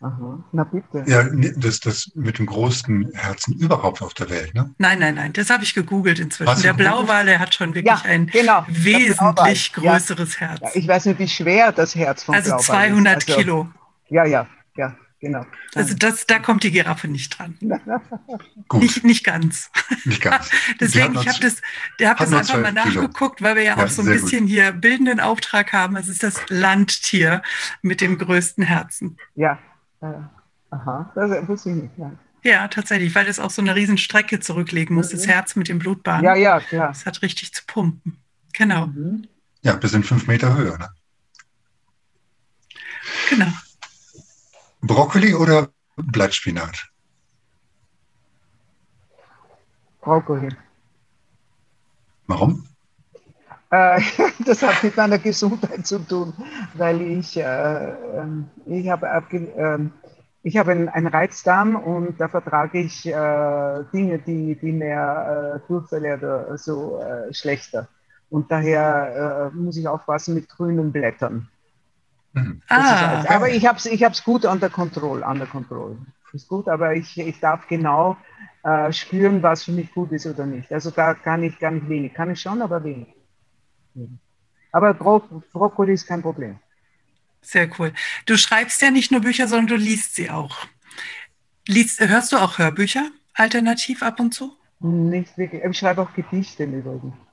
[0.00, 0.44] Aha.
[0.52, 1.04] Na bitte.
[1.06, 1.24] Ja,
[1.56, 4.74] das, das mit dem größten Herzen überhaupt auf der Welt, ne?
[4.76, 6.54] Nein, nein, nein, das habe ich gegoogelt inzwischen.
[6.54, 7.06] Du Der gegoogelt?
[7.06, 9.92] Blauwal, der hat schon wirklich Ja, ein genau, wesentlich Blauwal, ja.
[9.94, 10.60] größeres Herz.
[10.62, 12.66] Ja, ich weiß nicht, wie schwer das Herz von Also Blauwal ist.
[12.66, 13.68] 200 Also, Kilo.
[14.08, 15.44] Ja, ja, ja, genau.
[15.74, 17.56] Also das, da kommt die Giraffe nicht dran.
[18.68, 19.70] Gut, Nicht, nicht ganz.
[20.04, 20.50] nicht ganz.
[20.80, 21.60] Deswegen, ich habe das,
[22.02, 23.02] hab das einfach mal 12 Kilo.
[23.02, 24.24] nachgeguckt, weil wir ja, Ja, auch so ein sehr gut.
[24.24, 25.96] bisschen hier bildenden Auftrag haben.
[25.96, 27.42] Es ist das Landtier
[27.82, 29.16] mit dem größten Herzen.
[29.34, 29.58] Ja.
[30.00, 30.06] Äh,
[30.70, 31.92] aha, das wusste ich nicht.
[31.96, 32.12] Ja,
[32.42, 35.30] Ja, tatsächlich, weil es auch so eine riesen Strecke zurücklegen muss, das Mhm.
[35.30, 36.24] Herz mit den Blutbahnen.
[36.24, 36.88] ja, ja klar.
[36.88, 38.18] Das hat richtig zu pumpen.
[38.52, 39.26] Genau, Mhm.
[39.62, 40.78] Ja, bis in fünf Meter Höhe.
[40.78, 40.88] Ne?
[43.30, 43.52] genau.
[44.86, 46.88] Brokkoli oder Blattspinat?
[50.00, 50.48] Brokkoli.
[52.26, 52.66] Warum?
[53.70, 54.00] Äh,
[54.44, 56.32] das hat mit meiner Gesundheit zu tun,
[56.74, 59.92] weil ich, äh, ähm, ich habe abge ähm,
[60.46, 65.66] ich habe einen, einen Reizdarm und da vertrage ich äh, Dinge, die, die mehr äh,
[65.66, 67.88] Durchfälle oder so äh, schlechter.
[68.30, 71.48] Und daher äh, muss ich aufpassen mit grünen Blättern.
[72.36, 72.62] Hm.
[72.72, 73.26] Das ist Ah, alles.
[73.26, 75.26] Aber ich habe es ich hab's gut unter Kontrolle.
[75.26, 75.98] Under Control.
[76.32, 78.16] Ist gut, aber ich, ich darf genau
[78.64, 80.72] äh, spüren, was für mich gut ist oder nicht.
[80.72, 82.14] Also da kann ich gar nicht wenig.
[82.14, 83.08] Kann ich schon, aber wenig.
[84.72, 85.20] Aber Bro
[85.52, 86.60] Brokkoli ist kein Problem.
[87.42, 87.92] sehr cool.
[88.26, 90.66] Du schreibst ja nicht nur Bücher, sondern du liest sie auch.
[91.68, 94.52] Liest, hörst du auch Hörbücher alternativ ab und zu?
[94.80, 95.62] Nicht wirklich.
[95.64, 97.25] Ich schreibe auch Gedichte im Übrigen.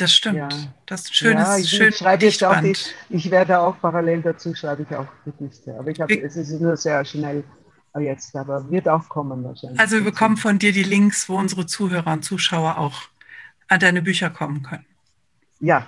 [0.00, 0.36] Das stimmt.
[0.38, 0.48] Ja.
[0.86, 2.74] Das ist ein schönes, ja, ich, schön ich schreibe jetzt auch, die,
[3.10, 5.76] ich werde auch parallel dazu schreibe ich auch Gedichte.
[5.78, 7.44] Aber ich habe, es ist nur sehr schnell
[7.98, 9.78] jetzt, aber wird auch kommen wahrscheinlich.
[9.78, 13.02] Also wir bekommen von dir die Links, wo unsere Zuhörer und Zuschauer auch
[13.68, 14.86] an deine Bücher kommen können.
[15.60, 15.86] Ja,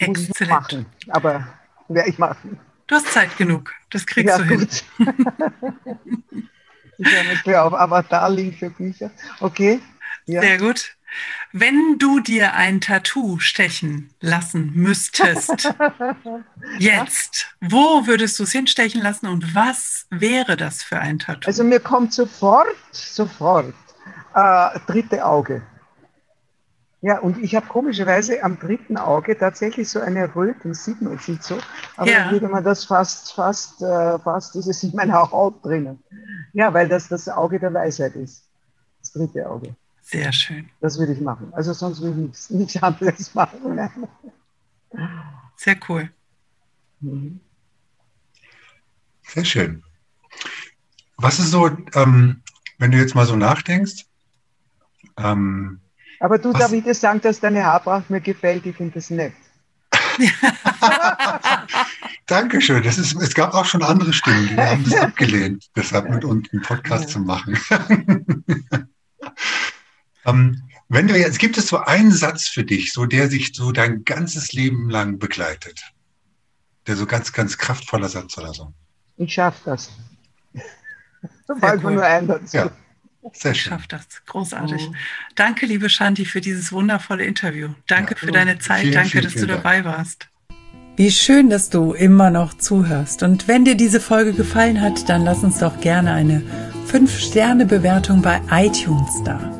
[0.00, 0.52] muss ich Exzellent.
[0.60, 0.86] machen.
[1.08, 1.46] Aber
[1.88, 2.60] werde ich machen.
[2.86, 3.72] Du hast Zeit genug.
[3.90, 4.58] Das kriegst Ja, du hin.
[4.60, 4.84] gut.
[6.98, 9.10] ich habe mich auf Avatar-Link für Bücher.
[9.40, 9.80] Okay.
[10.26, 10.42] Ja.
[10.42, 10.96] Sehr gut.
[11.52, 15.74] Wenn du dir ein Tattoo stechen lassen müsstest,
[16.78, 21.46] jetzt, wo würdest du es hinstechen lassen und was wäre das für ein Tattoo?
[21.46, 23.74] Also mir kommt sofort, sofort
[24.34, 25.62] äh, dritte Auge.
[27.02, 31.28] Ja, und ich habe komischerweise am dritten Auge tatsächlich so eine Rötung, sieht man jetzt
[31.28, 31.58] nicht so,
[31.96, 32.30] aber Ja.
[32.30, 36.04] würde man das fast, fast, äh, fast ist es in meiner Haut drinnen.
[36.52, 38.44] Ja, weil das das Auge der Weisheit ist.
[39.00, 39.74] Das dritte Auge.
[40.10, 40.68] Sehr schön.
[40.80, 41.52] Das würde ich machen.
[41.54, 43.88] Also sonst würde ich nichts, nichts anderes machen.
[45.56, 46.10] Sehr cool.
[47.00, 47.40] Mhm.
[49.22, 49.84] Sehr schön.
[51.16, 52.42] Was ist so, ähm,
[52.78, 54.06] wenn du jetzt mal so nachdenkst,
[55.16, 55.80] ähm,
[56.18, 58.66] Aber du, Was- darf ich dir sagen, dass deine Haarpracht mir gefällt?
[58.66, 59.32] Ich finde das nett.
[62.26, 62.82] Dankeschön.
[62.82, 66.52] Das ist, es gab auch schon andere Stimmen, die haben das abgelehnt, deshalb mit uns
[66.52, 67.10] einen Podcast Ja.
[67.10, 67.56] zu machen.
[70.26, 73.72] ähm, wenn du jetzt, gibt es so einen Satz für dich, so der sich so
[73.72, 75.80] dein ganzes Leben lang begleitet?
[76.86, 78.72] Der so ganz, ganz kraftvoller Satz oder so.
[79.16, 79.90] Ich schaffe das.
[80.52, 81.92] Mir cool.
[81.94, 82.56] nur ein dazu.
[82.56, 82.70] Ja.
[83.34, 83.72] Sehr Ich schön.
[83.72, 84.06] schaff das.
[84.26, 84.88] Großartig.
[84.88, 84.94] Mhm.
[85.34, 87.68] Danke, liebe Shanti, für dieses wundervolle Interview.
[87.86, 88.18] Danke Ja.
[88.18, 88.80] für deine Zeit.
[88.80, 90.28] Vielen, Danke, vielen, dass du vielen dabei warst.
[90.96, 93.22] Wie schön, dass du immer noch zuhörst.
[93.22, 96.42] Und wenn dir diese Folge gefallen hat, dann lass uns doch gerne eine
[96.90, 99.59] 5-Sterne-Bewertung bei iTunes da.